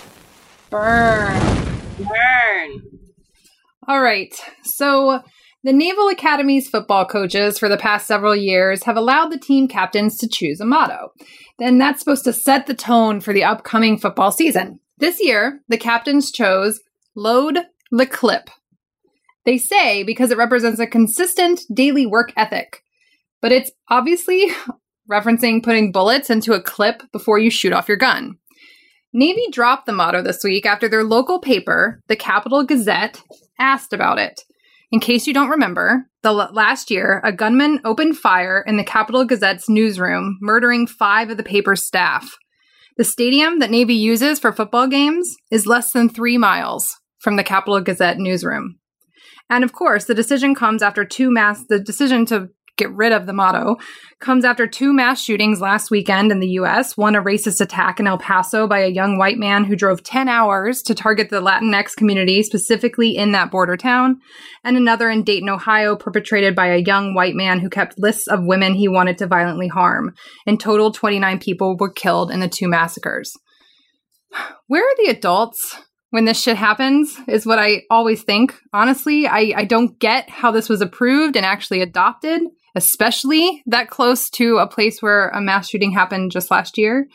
[0.71, 1.43] Burn.
[1.99, 2.83] Burn.
[3.87, 4.35] All right.
[4.65, 5.23] So,
[5.65, 10.17] the Naval Academy's football coaches for the past several years have allowed the team captains
[10.19, 11.11] to choose a motto
[11.59, 14.81] then that's supposed to set the tone for the upcoming football season.
[14.99, 16.81] This year, the captains chose
[17.15, 17.59] Load
[17.91, 18.51] the Clip.
[19.45, 22.83] They say because it represents a consistent daily work ethic,
[23.41, 24.49] but it's obviously
[25.11, 28.39] referencing putting bullets into a clip before you shoot off your gun.
[29.13, 33.23] Navy dropped the motto this week after their local paper, the Capital Gazette,
[33.61, 34.41] asked about it.
[34.95, 38.85] In case you don't remember, the l- last year, a gunman opened fire in the
[38.85, 42.37] Capital Gazette's newsroom, murdering five of the paper's staff.
[42.97, 47.43] The stadium that Navy uses for football games is less than three miles from the
[47.43, 48.79] Capital Gazette newsroom.
[49.51, 53.27] And of course, the decision comes after two mass the decision to get rid of
[53.27, 53.77] the motto,
[54.21, 56.97] comes after two mass shootings last weekend in the US.
[56.97, 60.29] One, a racist attack in El Paso by a young white man who drove 10
[60.29, 64.21] hours to target the Latinx community, specifically in that border town,
[64.65, 68.45] and another in Dayton, Ohio, perpetrated by a young white man who kept lists of
[68.45, 70.15] women he wanted to violently harm.
[70.47, 73.33] In total, 29 people were killed in the two massacres.
[74.67, 75.77] Where are the adults?
[76.15, 78.55] when this shit happens is what I always think.
[78.73, 82.41] Honestly, I, I don't get how this was approved and actually adopted,
[82.75, 87.07] especially that close to a place where a mass shooting happened just last year.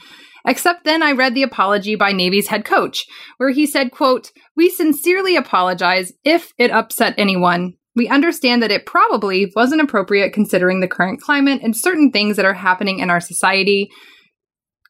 [0.47, 3.05] Except then I read the apology by Navy's head coach,
[3.37, 7.73] where he said, quote, We sincerely apologize if it upset anyone.
[7.95, 12.45] We understand that it probably wasn't appropriate considering the current climate and certain things that
[12.45, 13.89] are happening in our society.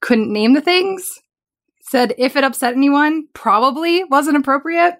[0.01, 1.09] Couldn't name the things?
[1.89, 4.95] said if it upset anyone, probably wasn't appropriate.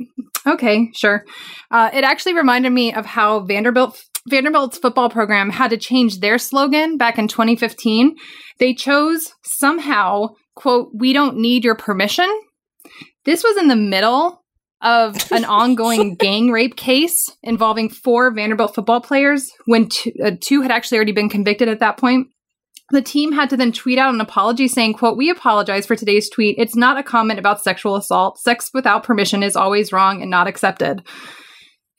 [0.47, 1.25] Okay, sure.
[1.69, 6.37] Uh, it actually reminded me of how Vanderbilt Vanderbilt's football program had to change their
[6.37, 8.15] slogan back in 2015.
[8.59, 12.29] They chose somehow, quote, we don't need your permission.
[13.25, 14.43] This was in the middle
[14.81, 20.61] of an ongoing gang rape case involving four Vanderbilt football players when two, uh, two
[20.61, 22.27] had actually already been convicted at that point.
[22.91, 26.27] The team had to then tweet out an apology saying, quote, we apologize for today's
[26.27, 26.55] tweet.
[26.57, 28.39] It's not a comment about sexual assault.
[28.39, 31.03] Sex without permission is always wrong and not accepted.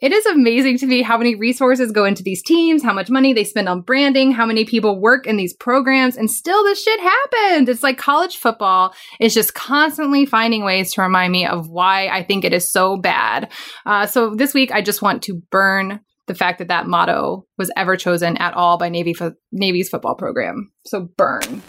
[0.00, 3.34] It is amazing to me how many resources go into these teams, how much money
[3.34, 7.00] they spend on branding, how many people work in these programs, and still this shit
[7.00, 7.68] happened.
[7.68, 12.22] It's like college football is just constantly finding ways to remind me of why I
[12.22, 13.52] think it is so bad.
[13.84, 17.70] Uh, so this week, I just want to burn the fact that that motto was
[17.76, 20.72] ever chosen at all by Navy fo- Navy's football program.
[20.86, 21.62] So burn.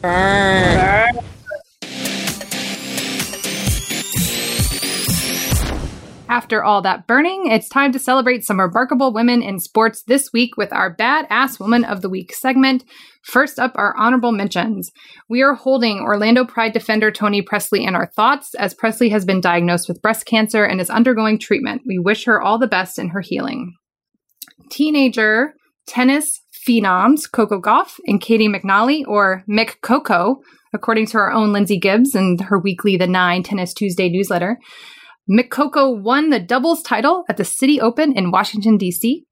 [0.00, 1.12] Burn.
[1.12, 1.24] burn.
[6.28, 10.56] After all that burning, it's time to celebrate some remarkable women in sports this week
[10.56, 12.84] with our Badass Woman of the Week segment.
[13.22, 14.90] First up, our honorable mentions.
[15.28, 19.40] We are holding Orlando Pride defender Toni Pressley in our thoughts as Pressley has been
[19.40, 21.82] diagnosed with breast cancer and is undergoing treatment.
[21.86, 23.74] We wish her all the best in her healing
[24.70, 25.54] teenager
[25.86, 30.36] tennis phenoms Coco Gauff and Caty McNally, or McCoco,
[30.74, 34.58] according to our own Lindsay Gibbs and her weekly The Nine Tennis Tuesday newsletter.
[35.28, 39.24] McCoco won the doubles title at the City Open in Washington, D.C.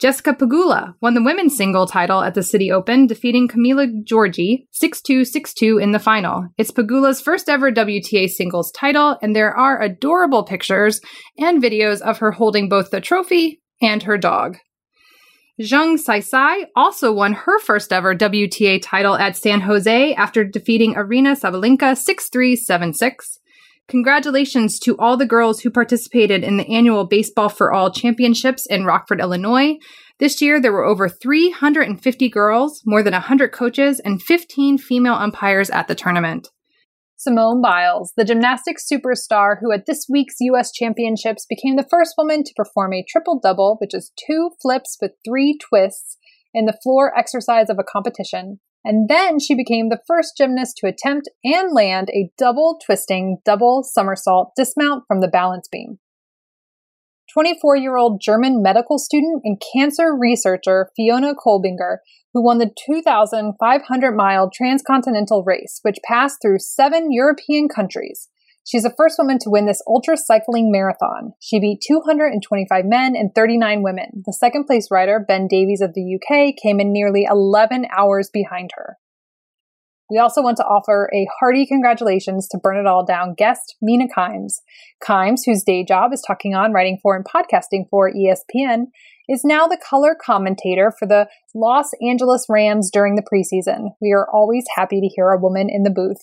[0.00, 5.00] Jessica Pegula won the women's single title at the City Open, defeating Camila Giorgi 6
[5.00, 6.48] 2 6 2 in the final.
[6.58, 11.00] It's Pegula's first ever WTA singles title, and there are adorable pictures
[11.38, 14.58] and videos of her holding both the trophy and her dog.
[15.60, 21.40] Zheng Saisai also won her first ever WTA title at San Jose after defeating Aryna
[21.40, 23.38] Sabalenka 6 3 7 6.
[23.88, 28.86] Congratulations to all the girls who participated in the annual Baseball for All Championships in
[28.86, 29.76] Rockford, Illinois.
[30.18, 35.68] This year, there were over 350 girls, more than 100 coaches, and 15 female umpires
[35.68, 36.48] at the tournament.
[37.16, 42.42] Simone Biles, the gymnastics superstar who at this week's US Championships became the first woman
[42.42, 46.16] to perform a triple double, which is two flips with three twists,
[46.54, 48.60] in the floor exercise of a competition.
[48.84, 53.82] And then she became the first gymnast to attempt and land a double twisting, double
[53.82, 55.98] somersault dismount from the balance beam.
[57.32, 61.98] 24 year old German medical student and cancer researcher Fiona Kolbinger
[62.34, 68.28] who won the 2,500 mile transcontinental race, which passed through seven European countries.
[68.66, 71.34] She's the first woman to win this ultra cycling marathon.
[71.38, 74.22] She beat 225 men and 39 women.
[74.24, 78.70] The second place rider, Ben Davies of the UK, came in nearly 11 hours behind
[78.74, 78.96] her.
[80.10, 84.06] We also want to offer a hearty congratulations to Burn It All Down guest Mina
[84.14, 84.60] Kimes.
[85.02, 88.86] Kimes, whose day job is talking on, writing for, and podcasting for ESPN,
[89.28, 93.90] is now the color commentator for the Los Angeles Rams during the preseason.
[94.00, 96.22] We are always happy to hear a woman in the booth.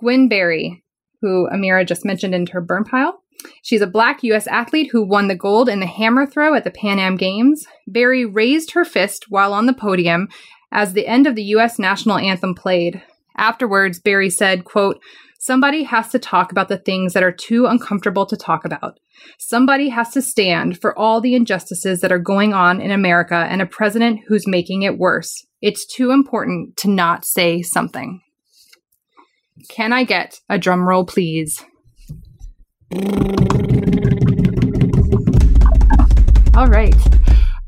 [0.00, 0.83] Gwen Berry,
[1.24, 3.22] who Amira just mentioned in her burn pile.
[3.62, 4.46] She's a black U.S.
[4.46, 7.64] athlete who won the gold in the hammer throw at the Pan Am Games.
[7.86, 10.28] Berry raised her fist while on the podium
[10.70, 11.78] as the end of the U.S.
[11.78, 13.02] national anthem played.
[13.38, 15.00] Afterwards, Berry said, quote,
[15.38, 18.98] Somebody has to talk about the things that are too uncomfortable to talk about.
[19.38, 23.62] Somebody has to stand for all the injustices that are going on in America and
[23.62, 25.46] a president who's making it worse.
[25.60, 28.20] It's too important to not say something.
[29.68, 31.64] Can I get a drum roll, please?
[36.54, 36.94] All right.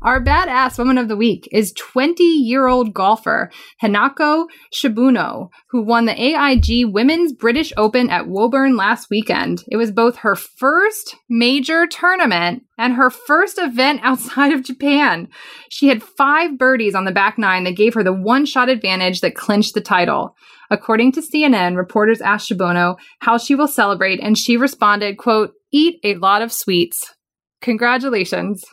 [0.07, 3.51] Our badass woman of the week is 20 year old golfer
[3.83, 9.65] Hinako Shibuno, who won the AIG Women's British Open at Woburn last weekend.
[9.67, 15.27] It was both her first major tournament and her first event outside of Japan.
[15.69, 19.19] She had five birdies on the back nine that gave her the one shot advantage
[19.19, 20.37] that clinched the title.
[20.71, 25.99] According to CNN, reporters asked Shibuno how she will celebrate, and she responded, quote, eat
[26.05, 27.13] a lot of sweets.
[27.59, 28.63] Congratulations.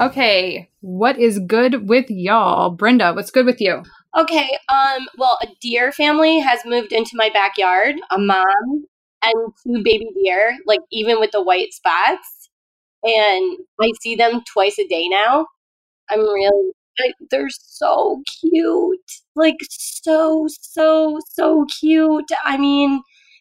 [0.00, 2.70] Okay, what is good with y'all?
[2.70, 3.82] Brenda, what's good with you?
[4.18, 8.86] Okay, um, well, a deer family has moved into my backyard, a mom
[9.22, 12.50] and two baby deer, like even with the white spots.
[13.04, 15.46] And I see them twice a day now.
[16.10, 18.98] I'm really, like, they're so cute.
[19.36, 22.30] Like, so, so, so cute.
[22.44, 23.00] I mean,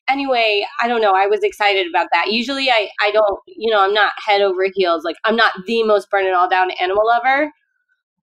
[0.09, 1.13] anyway, I don't know.
[1.15, 2.31] I was excited about that.
[2.31, 5.03] Usually I, I don't, you know, I'm not head over heels.
[5.03, 7.51] Like I'm not the most burn it all down animal lover,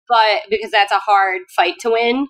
[0.08, 2.26] but because that's a hard fight to win.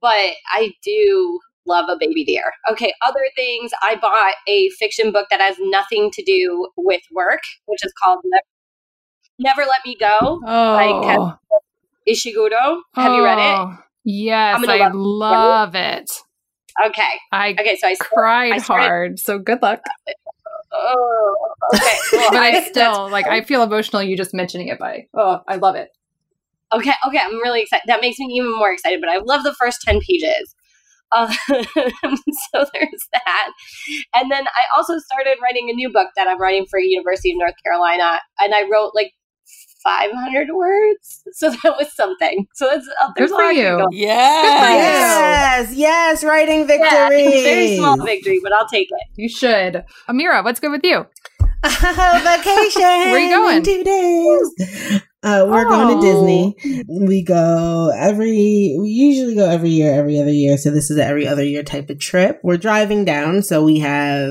[0.00, 2.52] But I do love a baby deer.
[2.70, 3.70] Okay, other things.
[3.82, 8.18] I bought a fiction book that has nothing to do with work, which is called
[9.38, 11.16] Never, Let Me Go Oh, by
[12.08, 12.80] Ishiguro.
[12.94, 13.58] Have you read it?
[13.58, 16.10] Oh, Yes, I'm love- love it.
[16.86, 17.20] Okay.
[17.32, 19.80] I Okay, so I cried I started- hard, so good luck.
[20.72, 21.36] Oh,
[21.74, 21.96] okay.
[22.12, 25.56] Well, but I still like I feel emotional you just mentioning it by oh I
[25.56, 25.90] love it.
[26.72, 27.84] Okay, okay, I'm really excited.
[27.86, 29.00] That makes me even more excited.
[29.00, 30.54] But I love the first ten pages.
[31.12, 33.52] Uh, so there's that,
[34.16, 37.38] and then I also started writing a new book that I'm writing for University of
[37.38, 39.12] North Carolina, and I wrote like
[39.84, 41.22] 500 words.
[41.32, 42.46] So that was something.
[42.54, 43.78] So that's uh, there's Good a for lot I could you.
[43.78, 46.86] go- Yes, yes, writing victory.
[47.24, 49.08] Yeah, very small victory, but I'll take it.
[49.16, 49.84] You should.
[50.08, 51.06] Amira, what's good with you?
[51.64, 52.82] Vacation.
[52.82, 53.62] Where are you going?
[53.62, 55.00] Two days.
[55.22, 56.54] Uh, we're going to Disney.
[57.06, 58.76] We go every.
[58.78, 60.58] We usually go every year, every other year.
[60.58, 62.40] So this is an every other year type of trip.
[62.42, 64.28] We're driving down, so we have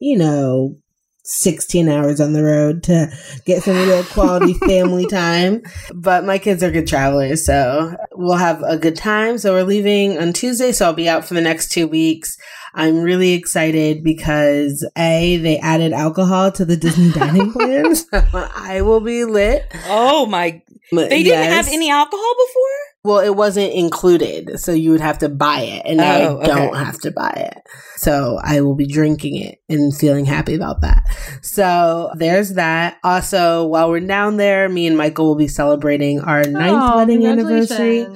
[0.00, 0.76] you know.
[1.24, 3.12] 16 hours on the road to
[3.44, 5.62] get some real quality family time.
[5.94, 9.38] But my kids are good travelers, so we'll have a good time.
[9.38, 12.36] So we're leaving on Tuesday, so I'll be out for the next two weeks.
[12.74, 18.06] I'm really excited because A, they added alcohol to the Disney dining plans.
[18.12, 19.70] I will be lit.
[19.86, 20.62] Oh my!
[20.90, 21.66] They didn't yes.
[21.66, 22.91] have any alcohol before.
[23.04, 26.76] Well, it wasn't included, so you would have to buy it, and Oh, I don't
[26.76, 27.62] have to buy it.
[27.96, 31.02] So I will be drinking it and feeling happy about that.
[31.42, 32.98] So there's that.
[33.02, 37.26] Also, while we're down there, me and Michael will be celebrating our ninth Oh, wedding
[37.26, 38.06] anniversary.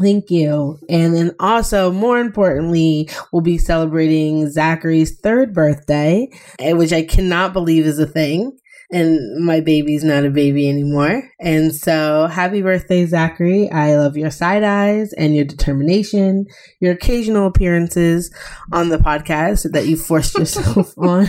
[0.00, 0.78] Thank you.
[0.88, 6.28] And then also, more importantly, we'll be celebrating Zachary's third birthday,
[6.60, 8.56] eh, which I cannot believe is a thing.
[8.90, 11.28] And my baby's not a baby anymore.
[11.40, 13.70] And so, happy birthday, Zachary.
[13.70, 16.46] I love your side eyes and your determination,
[16.80, 18.32] your occasional appearances
[18.72, 21.28] on the podcast that you forced yourself on.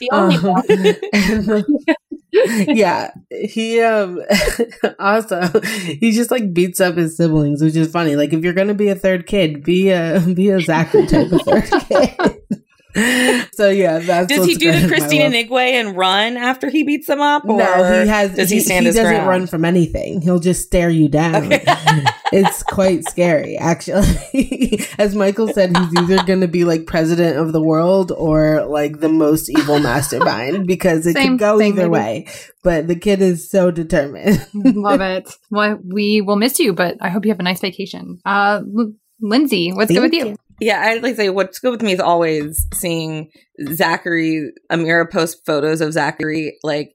[0.00, 1.46] The only Um, one.
[1.46, 1.64] like,
[2.68, 4.20] yeah, he um
[4.98, 5.60] also
[6.00, 8.16] he just like beats up his siblings, which is funny.
[8.16, 11.42] Like if you're gonna be a third kid, be a be a Zachary type of
[11.42, 12.41] third kid.
[13.54, 15.34] so yeah, that's Does he do the in Christina world.
[15.34, 17.44] Nigwe and run after he beats them up?
[17.44, 18.34] Or No, he has.
[18.34, 19.28] Does he, stand his doesn't ground?
[19.28, 20.20] run from anything.
[20.20, 21.46] He'll just stare you down.
[21.46, 21.64] Okay.
[22.32, 24.80] it's quite scary, actually.
[24.98, 29.00] As Michael said, he's either going to be like president of the world or like
[29.00, 31.90] the most evil mastermind because it Same could go either maybe.
[31.90, 32.26] way.
[32.62, 34.46] But the kid is so determined.
[34.54, 35.34] Love it.
[35.50, 38.20] Well, we will miss you, but I hope you have a nice vacation.
[38.24, 40.36] Uh, L- Lindsay, what's good with Thank you?
[40.62, 43.30] Yeah, I like to say what's good with me is always seeing
[43.72, 46.94] Zachary Amira post photos of Zachary like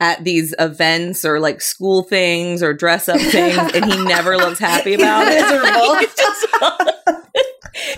[0.00, 4.58] at these events or like school things or dress up things, and he never looks
[4.58, 5.40] happy about it.
[5.40, 5.96] Miserable.
[5.98, 6.46] He's just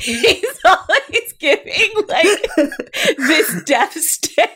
[0.01, 2.47] he's always giving like
[3.16, 4.49] this death stare.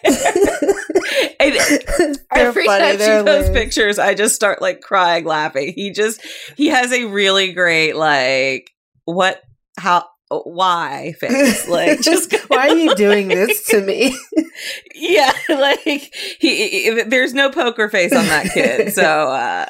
[1.40, 5.72] and They're every funny, time she posts pictures, I just start like crying, laughing.
[5.74, 6.20] He just
[6.56, 8.70] he has a really great like
[9.04, 9.42] what
[9.78, 10.06] how
[10.40, 14.16] why face like just Why are you doing this to me?
[14.94, 19.66] yeah like he, he- there's no poker face on that kid so uh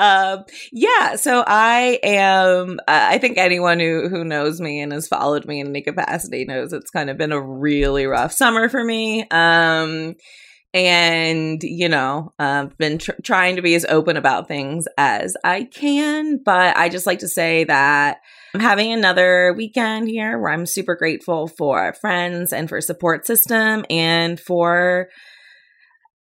[0.00, 5.06] um yeah so i am uh, i think anyone who who knows me and has
[5.06, 8.82] followed me in any capacity knows it's kind of been a really rough summer for
[8.84, 10.14] me um
[10.74, 15.62] and you know i've been tr- trying to be as open about things as i
[15.62, 18.18] can but i just like to say that
[18.54, 23.86] I'm having another weekend here where I'm super grateful for friends and for support system
[23.88, 25.08] and for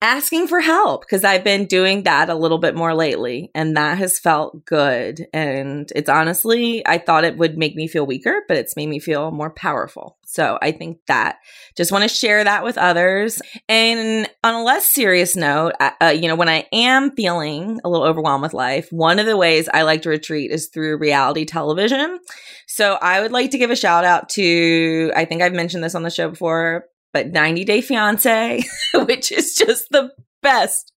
[0.01, 3.99] asking for help because I've been doing that a little bit more lately and that
[3.99, 5.27] has felt good.
[5.33, 9.01] And it's honestly, I thought it would make me feel weaker, but it's made me
[9.01, 10.17] feel more powerful.
[10.25, 11.39] So I think that
[11.77, 13.43] just want to share that with others.
[13.69, 18.07] And on a less serious note, uh, you know, when I am feeling a little
[18.07, 22.21] overwhelmed with life, one of the ways I like to retreat is through reality television.
[22.69, 25.95] So I would like to give a shout out to, I think I've mentioned this
[25.95, 28.63] on the show before, but 90 Day Fiance,
[28.95, 30.11] which is just the
[30.43, 30.93] best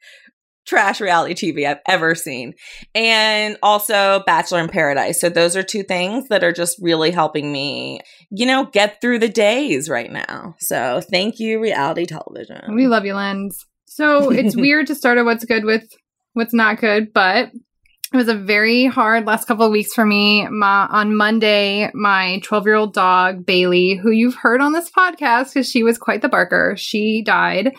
[0.66, 2.54] trash reality TV I've ever seen.
[2.94, 5.20] And also Bachelor in Paradise.
[5.20, 8.00] So those are two things that are just really helping me,
[8.30, 10.54] you know, get through the days right now.
[10.60, 12.74] So thank you, reality television.
[12.74, 13.66] We love you, Lens.
[13.86, 15.84] So it's weird to start at what's good with
[16.34, 17.50] what's not good, but
[18.12, 20.46] it was a very hard last couple of weeks for me.
[20.48, 25.54] My, on Monday, my 12 year old dog, Bailey, who you've heard on this podcast
[25.54, 27.72] because she was quite the barker, she died.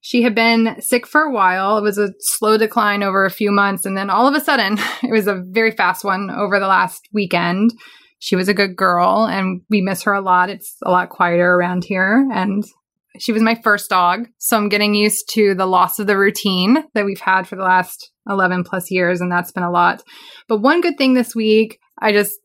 [0.00, 1.78] She had been sick for a while.
[1.78, 3.84] It was a slow decline over a few months.
[3.84, 7.08] And then all of a sudden, it was a very fast one over the last
[7.12, 7.72] weekend.
[8.20, 10.48] She was a good girl and we miss her a lot.
[10.48, 12.28] It's a lot quieter around here.
[12.32, 12.62] And
[13.18, 14.28] she was my first dog.
[14.38, 17.64] So I'm getting used to the loss of the routine that we've had for the
[17.64, 19.20] last 11 plus years.
[19.20, 20.02] And that's been a lot.
[20.48, 22.38] But one good thing this week, I just,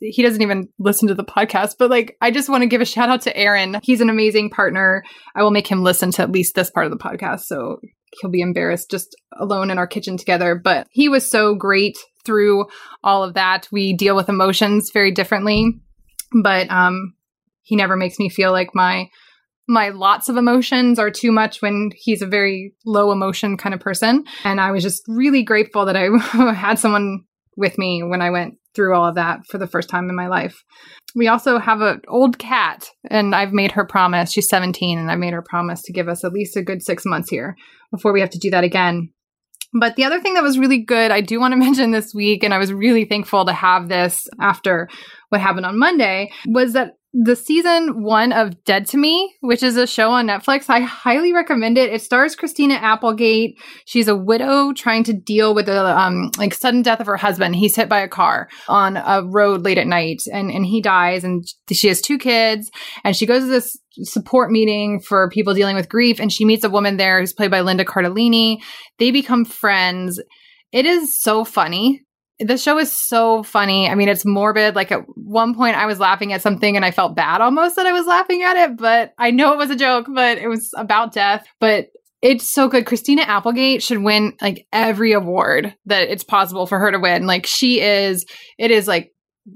[0.00, 2.86] he doesn't even listen to the podcast, but like, I just want to give a
[2.86, 3.78] shout out to Aaron.
[3.82, 5.02] He's an amazing partner.
[5.34, 7.40] I will make him listen to at least this part of the podcast.
[7.40, 7.80] So
[8.20, 10.54] he'll be embarrassed just alone in our kitchen together.
[10.54, 12.66] But he was so great through
[13.02, 13.68] all of that.
[13.72, 15.80] We deal with emotions very differently,
[16.42, 17.14] but um,
[17.62, 19.08] he never makes me feel like my
[19.72, 23.80] my lots of emotions are too much when he's a very low emotion kind of
[23.80, 24.24] person.
[24.44, 26.08] And I was just really grateful that I
[26.52, 27.24] had someone
[27.56, 30.28] with me when I went through all of that for the first time in my
[30.28, 30.62] life.
[31.14, 34.32] We also have an old cat, and I've made her promise.
[34.32, 37.04] She's 17, and I made her promise to give us at least a good six
[37.04, 37.56] months here
[37.90, 39.10] before we have to do that again.
[39.78, 42.42] But the other thing that was really good, I do want to mention this week,
[42.44, 44.88] and I was really thankful to have this after
[45.30, 49.76] what happened on Monday, was that the season one of Dead to Me, which is
[49.76, 50.70] a show on Netflix.
[50.70, 51.92] I highly recommend it.
[51.92, 53.60] It stars Christina Applegate.
[53.84, 57.56] She's a widow trying to deal with the um, like sudden death of her husband.
[57.56, 61.22] He's hit by a car on a road late at night, and and he dies.
[61.22, 62.70] And she has two kids,
[63.04, 66.64] and she goes to this support meeting for people dealing with grief, and she meets
[66.64, 68.62] a woman there who's played by Linda Cardellini.
[68.98, 70.18] They become friends.
[70.72, 72.00] It is so funny
[72.44, 73.88] the show is so funny.
[73.88, 74.74] I mean, it's morbid.
[74.74, 77.86] Like at one point, I was laughing at something and I felt bad almost that
[77.86, 80.70] I was laughing at it, but I know it was a joke, but it was
[80.76, 81.46] about death.
[81.60, 81.88] But
[82.20, 82.86] it's so good.
[82.86, 87.26] Christina Applegate should win like every award that it's possible for her to win.
[87.26, 88.24] Like she is,
[88.58, 89.12] it is like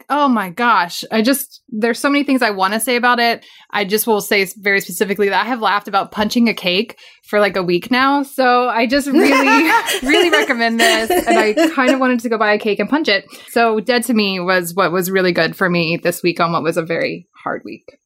[0.08, 1.04] oh my gosh.
[1.10, 3.44] I just there's so many things i want to say about it.
[3.70, 7.40] I just will say very specifically that i have laughed about punching a cake for
[7.40, 8.22] like a week now.
[8.22, 9.70] So i just really
[10.02, 13.08] really recommend this and i kind of wanted to go buy a cake and punch
[13.08, 13.26] it.
[13.48, 16.62] So dead to me was what was really good for me this week on what
[16.62, 17.98] was a very hard week.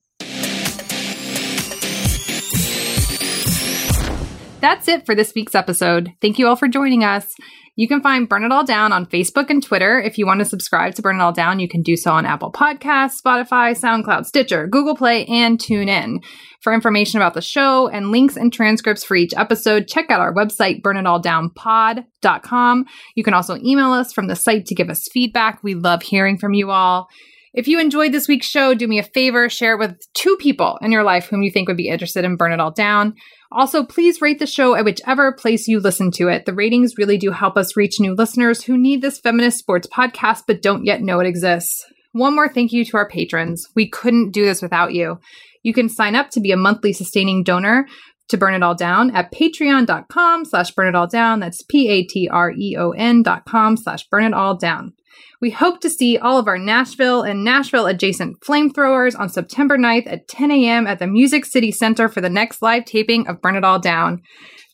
[4.60, 6.12] That's it for this week's episode.
[6.20, 7.34] Thank you all for joining us.
[7.76, 9.98] You can find Burn It All Down on Facebook and Twitter.
[10.00, 12.26] If you want to subscribe to Burn It All Down, you can do so on
[12.26, 16.22] Apple Podcasts, Spotify, SoundCloud, Stitcher, Google Play, and TuneIn.
[16.60, 20.34] For information about the show and links and transcripts for each episode, check out our
[20.34, 22.84] website, burnitalldownpod.com.
[23.14, 25.62] You can also email us from the site to give us feedback.
[25.62, 27.08] We love hearing from you all.
[27.52, 30.78] If you enjoyed this week's show, do me a favor, share it with two people
[30.82, 33.14] in your life whom you think would be interested in Burn It All Down.
[33.52, 36.46] Also, please rate the show at whichever place you listen to it.
[36.46, 40.42] The ratings really do help us reach new listeners who need this feminist sports podcast
[40.46, 41.84] but don't yet know it exists.
[42.12, 43.66] One more thank you to our patrons.
[43.74, 45.18] We couldn't do this without you.
[45.62, 47.86] You can sign up to be a monthly sustaining donor
[48.28, 51.40] to burn it all down at patreon.com slash burn it all down.
[51.40, 54.92] That's P-A-T-R-E-O-N dot com slash burn it all down.
[55.40, 60.06] We hope to see all of our Nashville and Nashville adjacent flamethrowers on September 9th
[60.06, 60.86] at 10 a.m.
[60.86, 64.22] at the Music City Center for the next live taping of Burn It All Down.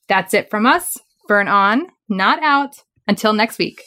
[0.08, 0.96] That's it from us.
[1.28, 2.76] Burn on, not out.
[3.08, 3.82] Until next week.